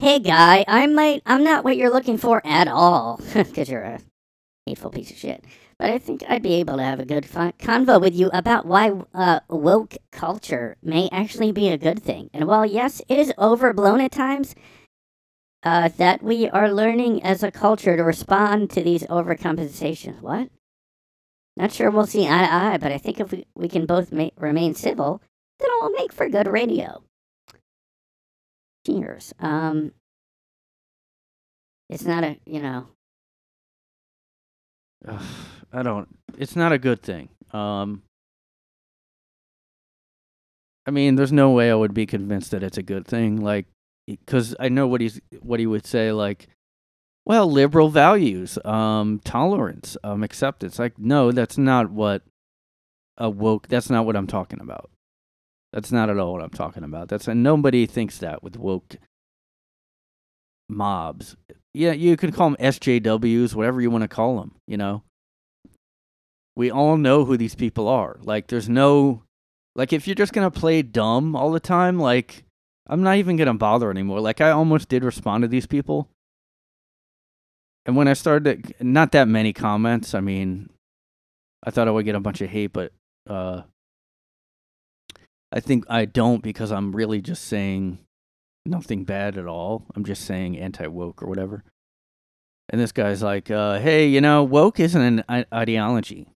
[0.00, 4.00] Hey guy, I might, I'm not what you're looking for at all, because you're a
[4.64, 5.44] hateful piece of shit.
[5.78, 8.92] But I think I'd be able to have a good convo with you about why
[9.14, 12.30] uh, woke culture may actually be a good thing.
[12.34, 14.56] And while yes, it is overblown at times,
[15.62, 20.20] uh, that we are learning as a culture to respond to these overcompensations.
[20.20, 20.50] What?
[21.56, 24.12] Not sure we'll see eye to eye, but I think if we, we can both
[24.12, 25.20] ma- remain civil,
[25.58, 27.02] then it will make for good radio.
[28.86, 29.34] Cheers.
[29.40, 29.92] Um,
[31.88, 32.86] it's not a, you know.
[35.06, 35.22] Ugh,
[35.72, 36.08] I don't.
[36.38, 37.28] It's not a good thing.
[37.52, 38.02] Um,
[40.86, 43.42] I mean, there's no way I would be convinced that it's a good thing.
[43.42, 43.66] Like,
[44.06, 46.48] because I know what he's what he would say like,
[47.26, 50.78] well, liberal values, um, tolerance, um, acceptance.
[50.78, 52.22] Like, no, that's not what
[53.18, 53.68] a woke.
[53.68, 54.90] That's not what I'm talking about.
[55.74, 57.08] That's not at all what I'm talking about.
[57.08, 58.96] That's and nobody thinks that with woke
[60.70, 61.36] mobs.
[61.74, 64.54] Yeah, you can call them SJWs, whatever you want to call them.
[64.66, 65.02] You know,
[66.58, 68.18] we all know who these people are.
[68.20, 69.22] Like, there's no,
[69.76, 72.42] like, if you're just gonna play dumb all the time, like
[72.88, 74.20] I'm not even gonna bother anymore.
[74.20, 76.08] Like I almost did respond to these people,
[77.86, 80.16] and when I started, to, not that many comments.
[80.16, 80.68] I mean,
[81.62, 82.92] I thought I would get a bunch of hate, but
[83.30, 83.62] uh,
[85.52, 87.98] I think I don't because I'm really just saying
[88.66, 89.86] nothing bad at all.
[89.94, 91.62] I'm just saying anti woke or whatever.
[92.68, 96.26] And this guy's like, uh, "Hey, you know, woke isn't an ideology.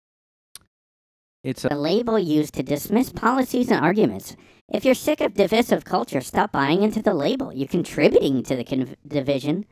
[1.45, 4.37] It's a label used to dismiss policies and arguments.
[4.73, 7.53] If you're sick of divisive culture, stop buying into the label.
[7.53, 9.67] You're contributing to the con- division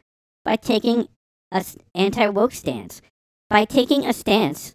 [0.44, 1.08] by taking
[1.52, 1.64] a
[1.94, 3.00] anti woke stance.
[3.48, 4.74] By taking a stance,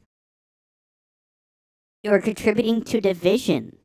[2.04, 3.78] you're contributing to division.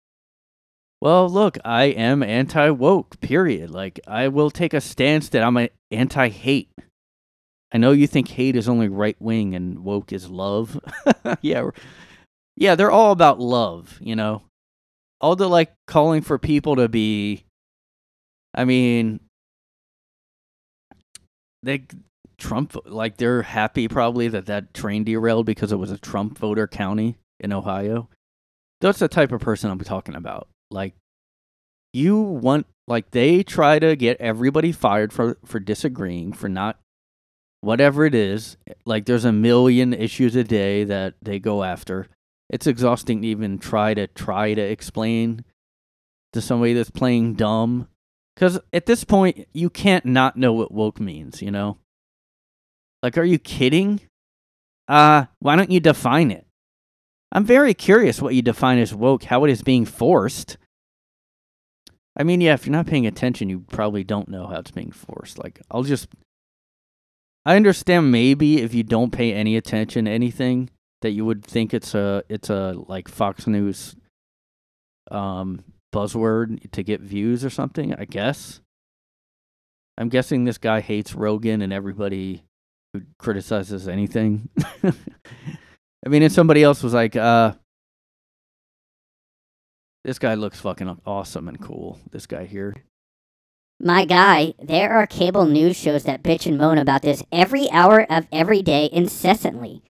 [1.00, 3.70] Well, look, I am anti woke, period.
[3.70, 6.70] Like, I will take a stance that I'm anti hate.
[7.72, 10.78] I know you think hate is only right wing and woke is love.
[11.40, 11.70] yeah.
[12.60, 14.42] Yeah, they're all about love, you know.
[15.20, 17.44] All the like calling for people to be
[18.54, 19.20] I mean
[21.62, 21.86] they
[22.38, 26.66] Trump like they're happy probably that that train derailed because it was a Trump voter
[26.66, 28.08] county in Ohio.
[28.80, 30.48] That's the type of person I'm talking about.
[30.70, 30.94] Like
[31.92, 36.78] you want like they try to get everybody fired for for disagreeing for not
[37.62, 38.56] whatever it is
[38.86, 42.06] like there's a million issues a day that they go after
[42.51, 45.44] it's exhausting to even try to try to explain
[46.32, 47.89] to somebody that's playing dumb
[48.36, 51.78] cuz at this point you can't not know what woke means you know
[53.02, 54.01] like are you kidding
[54.89, 56.47] uh why don't you define it
[57.32, 60.56] i'm very curious what you define as woke how it is being forced
[62.16, 64.90] I mean, yeah, if you're not paying attention, you probably don't know how it's being
[64.90, 65.39] forced.
[65.39, 66.09] Like, I'll just.
[67.47, 70.68] I understand maybe if you don't pay any attention to anything
[71.02, 73.97] that you would think it's a it's a like Fox News
[75.10, 78.60] um buzzword to get views or something, I guess.
[79.98, 82.44] I'm guessing this guy hates Rogan and everybody
[82.93, 84.48] who criticizes anything.
[84.85, 87.52] I mean, if somebody else was like, uh
[90.05, 91.98] this guy looks fucking awesome and cool.
[92.10, 92.74] This guy here.
[93.82, 98.06] My guy, there are cable news shows that bitch and moan about this every hour
[98.10, 99.82] of every day incessantly.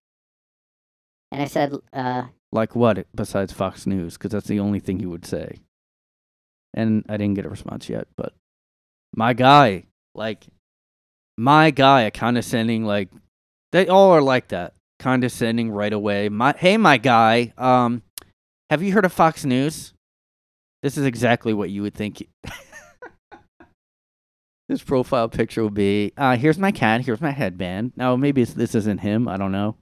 [1.32, 4.15] And I said, uh, Like what besides Fox News?
[4.15, 5.59] Because that's the only thing he would say.
[6.74, 8.32] And I didn't get a response yet, but
[9.15, 9.85] my guy,
[10.15, 10.47] like
[11.36, 13.09] my guy, a condescending, like
[13.73, 16.28] they all are like that, condescending right away.
[16.28, 18.02] My hey, my guy, um,
[18.70, 19.94] have you heard of Fox News?
[20.82, 22.27] This is exactly what you would think.
[24.69, 27.93] His profile picture would be, uh, here's my cat, here's my headband.
[27.97, 29.27] Now, maybe this isn't him.
[29.27, 29.77] I don't know.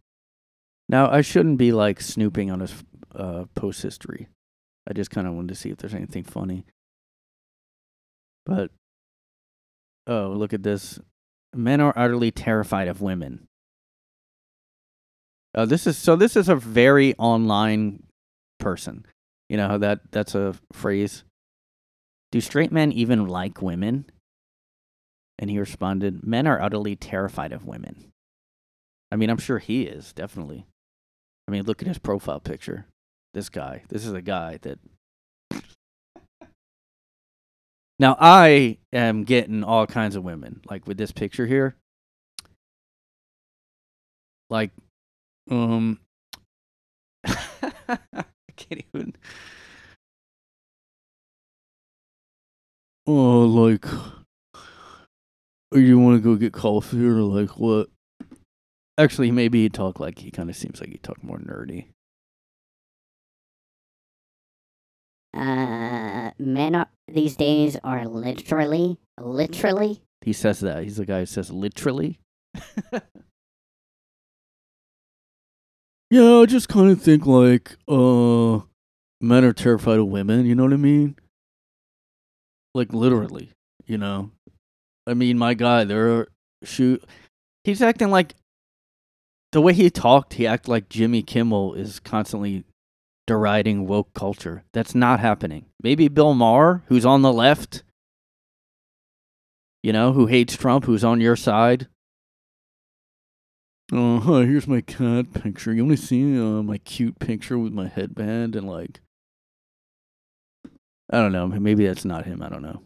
[0.88, 2.74] Now, I shouldn't be like snooping on his
[3.14, 4.28] uh, post history.
[4.88, 6.64] I just kind of wanted to see if there's anything funny.
[8.46, 8.70] But,
[10.06, 10.98] oh, look at this.
[11.54, 13.46] Men are utterly terrified of women.
[15.54, 16.14] Uh, this is so.
[16.14, 18.04] This is a very online
[18.60, 19.04] person.
[19.48, 21.24] You know that that's a phrase.
[22.30, 24.04] Do straight men even like women?
[25.38, 28.10] And he responded, Men are utterly terrified of women.
[29.10, 30.66] I mean, I'm sure he is, definitely.
[31.48, 32.84] I mean, look at his profile picture.
[33.32, 33.82] This guy.
[33.88, 34.78] This is a guy that.
[38.00, 41.74] Now, I am getting all kinds of women, like with this picture here.
[44.48, 44.70] Like,
[45.50, 45.98] um.
[47.26, 48.24] I
[48.56, 49.16] can't even.
[53.04, 53.84] Oh, like,
[55.72, 57.88] you want to go get coffee or like what?
[58.98, 61.86] Actually, maybe he talk like he kind of seems like he talk more nerdy.
[65.34, 70.82] uh, men are, these days are literally, literally, He says that.
[70.82, 72.18] He's the guy who says literally.
[76.10, 78.60] yeah, I just kind of think like, uh,
[79.20, 80.46] men are terrified of women.
[80.46, 81.16] You know what I mean?
[82.74, 83.52] Like literally,
[83.86, 84.30] you know.
[85.06, 86.28] I mean, my guy, there, are
[86.64, 87.02] shoot,
[87.64, 88.34] he's acting like
[89.52, 90.34] the way he talked.
[90.34, 92.64] He acted like Jimmy Kimmel is constantly
[93.26, 94.64] deriding woke culture.
[94.72, 95.66] That's not happening.
[95.82, 97.82] Maybe Bill Maher, who's on the left,
[99.82, 101.88] you know, who hates Trump, who's on your side.
[103.90, 105.72] Oh, here's my cat picture.
[105.72, 109.00] You to see uh, my cute picture with my headband and like.
[111.10, 111.46] I don't know.
[111.46, 112.42] Maybe that's not him.
[112.42, 112.82] I don't know.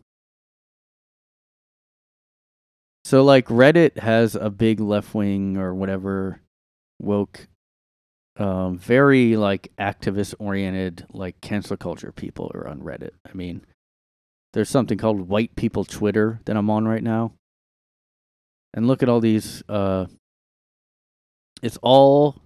[3.04, 6.40] So, like, Reddit has a big left wing or whatever
[7.02, 7.48] woke,
[8.36, 13.12] um, very like activist oriented, like cancel culture people are on Reddit.
[13.28, 13.64] I mean,
[14.52, 17.32] there's something called White People Twitter that I'm on right now.
[18.74, 20.06] And look at all these uh
[21.62, 22.36] it's all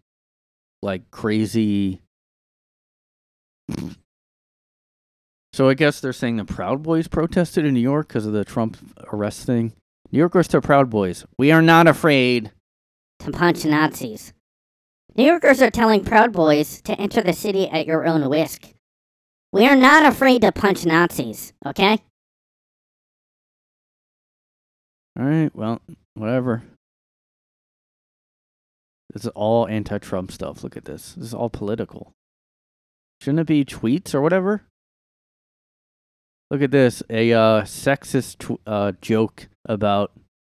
[0.82, 2.00] like crazy
[5.56, 8.44] So I guess they're saying the Proud Boys protested in New York because of the
[8.44, 8.76] Trump
[9.10, 9.72] arrest thing.
[10.12, 11.24] New Yorkers to Proud Boys.
[11.38, 12.52] We are not afraid.
[13.20, 14.34] to punch Nazis.
[15.16, 18.68] New Yorkers are telling Proud Boys to enter the city at your own risk.
[19.50, 22.02] We are not afraid to punch Nazis, okay?
[25.18, 25.80] All right, well,
[26.12, 26.64] whatever.
[29.14, 30.62] This is all anti-Trump stuff.
[30.62, 31.14] Look at this.
[31.14, 32.12] This is all political.
[33.22, 34.64] Shouldn't it be tweets or whatever?
[36.50, 37.02] Look at this.
[37.08, 40.12] A uh, sexist tw- uh, joke about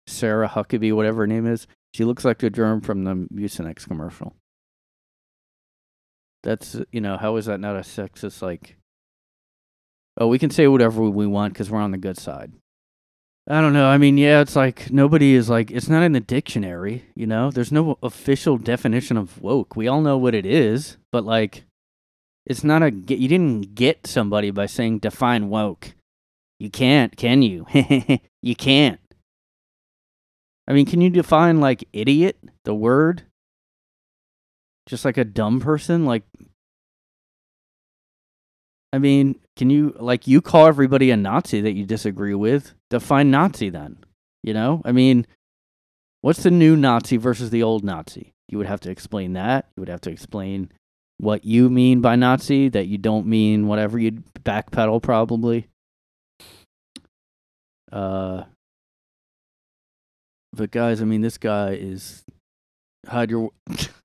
[0.07, 1.65] Sarah Huckabee, whatever her name is.
[1.93, 4.35] She looks like the germ from the Mucinex commercial.
[6.43, 8.77] That's uh, you know how is that not a sexist like?
[10.17, 12.51] Oh, we can say whatever we want because we're on the good side.
[13.47, 13.87] I don't know.
[13.87, 17.05] I mean, yeah, it's like nobody is like it's not in the dictionary.
[17.15, 19.75] You know, there's no official definition of woke.
[19.75, 21.63] We all know what it is, but like,
[22.45, 22.91] it's not a.
[22.91, 25.93] You didn't get somebody by saying define woke.
[26.59, 27.65] You can't, can you?
[28.41, 28.99] you can't.
[30.67, 33.23] I mean, can you define like idiot, the word?
[34.87, 36.05] Just like a dumb person?
[36.05, 36.23] Like,
[38.91, 42.73] I mean, can you, like, you call everybody a Nazi that you disagree with?
[42.89, 43.97] Define Nazi then.
[44.43, 44.81] You know?
[44.83, 45.27] I mean,
[46.21, 48.33] what's the new Nazi versus the old Nazi?
[48.47, 49.69] You would have to explain that.
[49.75, 50.71] You would have to explain
[51.19, 55.67] what you mean by Nazi, that you don't mean whatever you'd backpedal probably.
[57.91, 58.43] Uh,
[60.53, 62.23] but guys, I mean, this guy is
[63.07, 63.51] hide your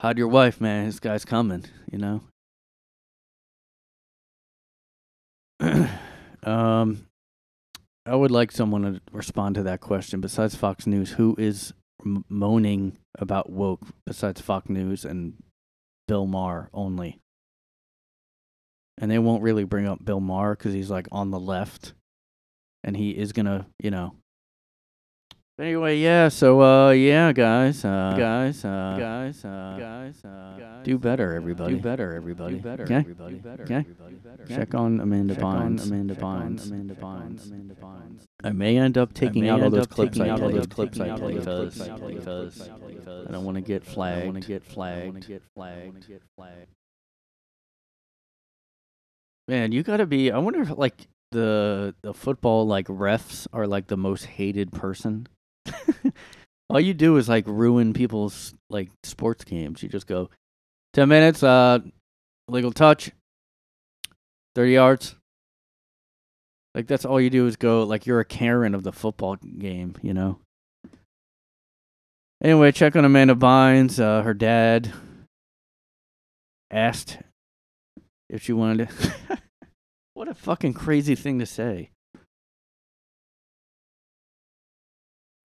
[0.00, 0.86] hide your wife, man.
[0.86, 1.64] This guy's coming.
[1.90, 2.22] You know.
[6.42, 7.06] um,
[8.06, 10.20] I would like someone to respond to that question.
[10.20, 11.74] Besides Fox News, who is
[12.04, 15.34] m- moaning about woke besides Fox News and
[16.08, 17.20] Bill Maher only?
[18.98, 21.94] And they won't really bring up Bill Maher because he's like on the left,
[22.84, 24.14] and he is gonna, you know.
[25.60, 26.28] Anyway, yeah.
[26.28, 31.74] So, uh, yeah, guys, uh, guys, uh, guys, uh, guys, uh, do better, everybody.
[31.74, 32.54] Do better, everybody.
[32.54, 33.34] Do better, everybody.
[33.34, 33.84] Better, okay.
[34.48, 35.86] Check on Amanda Check on Bynes.
[35.86, 36.66] Amanda Bynes.
[36.66, 37.46] Amanda Bynes.
[37.46, 38.22] Amanda Bynes.
[38.42, 42.60] I may end up taking out all those clips taking I out play because clips
[43.28, 44.22] I don't want to get flagged.
[44.22, 45.02] I want to get flagged.
[45.02, 46.68] I wanna get flagged.
[49.46, 50.32] Man, you gotta be.
[50.32, 55.26] I wonder if like the the football like refs are like the most hated person.
[56.70, 59.82] All you do is like ruin people's like sports games.
[59.82, 60.30] You just go
[60.92, 61.80] ten minutes, uh,
[62.48, 63.10] legal touch,
[64.54, 65.16] thirty yards.
[66.74, 69.96] Like that's all you do is go like you're a Karen of the football game,
[70.02, 70.38] you know.
[72.42, 73.98] Anyway, check on Amanda Bynes.
[73.98, 74.92] Uh, her dad
[76.70, 77.18] asked
[78.28, 79.38] if she wanted to.
[80.14, 81.90] what a fucking crazy thing to say.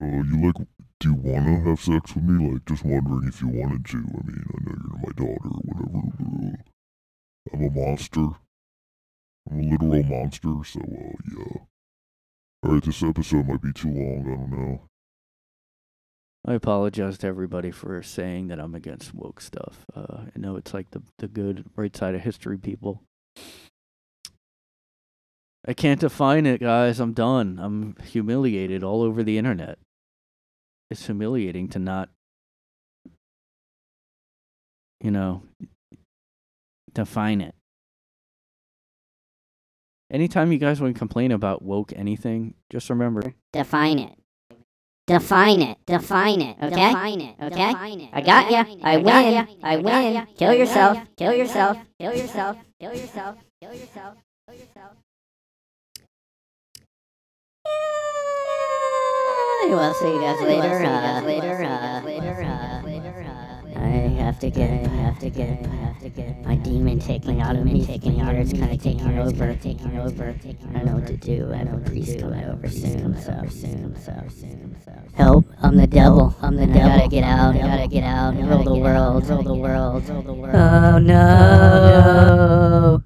[0.05, 0.67] Uh, you like,
[0.99, 2.51] do you want to have sex with me?
[2.53, 3.97] Like, just wondering if you wanted to.
[3.97, 6.63] I mean, I know you're my daughter or whatever.
[7.53, 8.27] I'm a monster.
[9.49, 11.61] I'm a literal monster, so, uh, yeah.
[12.65, 14.81] Alright, this episode might be too long, I don't know.
[16.47, 19.85] I apologize to everybody for saying that I'm against woke stuff.
[19.95, 23.01] Uh, I know it's like the the good right side of history people.
[25.67, 26.99] I can't define it, guys.
[26.99, 27.57] I'm done.
[27.59, 29.79] I'm humiliated all over the internet.
[30.91, 32.09] It's humiliating to not,
[35.01, 35.41] you know,
[36.93, 37.55] define it.
[40.11, 43.21] Anytime you guys want to complain about woke anything, just remember
[43.51, 44.13] Define it.
[45.07, 45.77] Define it.
[45.85, 46.57] Define it.
[46.61, 46.69] Okay.
[46.69, 47.35] Define it.
[47.41, 48.09] Okay.
[48.13, 48.65] I got ya.
[48.83, 49.47] I win.
[49.63, 50.27] I win.
[50.37, 50.99] Kill yourself.
[51.17, 51.77] Kill yourself.
[51.99, 52.57] Kill yourself.
[52.79, 53.37] Kill yourself.
[53.61, 54.15] Kill yourself.
[54.47, 54.91] Kill yourself.
[59.63, 60.83] We'll see you guys later.
[60.83, 61.63] Uh, later.
[61.63, 62.43] Uh, later.
[62.43, 63.25] Uh, later.
[63.27, 64.69] Uh, I have to get.
[64.69, 65.65] I have to get.
[65.65, 67.85] I have to get my demon taking out of me.
[67.85, 68.35] Taking out.
[68.35, 69.53] It's kind of taking over.
[69.55, 70.29] Taking over.
[70.29, 70.33] I
[70.73, 71.51] don't know what to do.
[71.51, 73.19] I have a priest coming over soon.
[73.21, 73.95] So soon.
[73.99, 74.75] So soon.
[74.85, 75.45] So help!
[75.61, 76.35] I'm the devil.
[76.41, 76.91] I'm the devil.
[76.91, 77.55] I gotta get out.
[77.55, 78.35] I gotta get out.
[78.35, 79.27] Rule the world.
[79.27, 80.09] Rule the world.
[80.09, 80.55] Rule the world.
[80.55, 83.03] Oh no!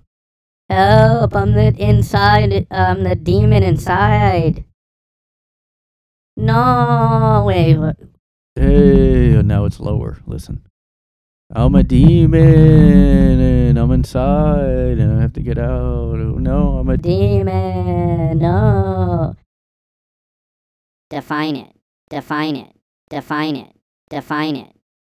[0.70, 1.36] Help!
[1.36, 2.68] I'm the inside.
[2.70, 4.66] I'm the demon inside.
[6.40, 7.74] No, way.
[8.56, 10.20] Hey, oh, now it's lower.
[10.26, 10.66] Listen.
[11.54, 16.16] I'm a demon and I'm inside and I have to get out.
[16.16, 18.40] Oh, no, I'm a demon.
[18.40, 19.36] No.
[21.10, 21.76] Define it.
[22.10, 22.74] Define it.
[23.10, 23.76] Define it.
[24.10, 24.79] Define it.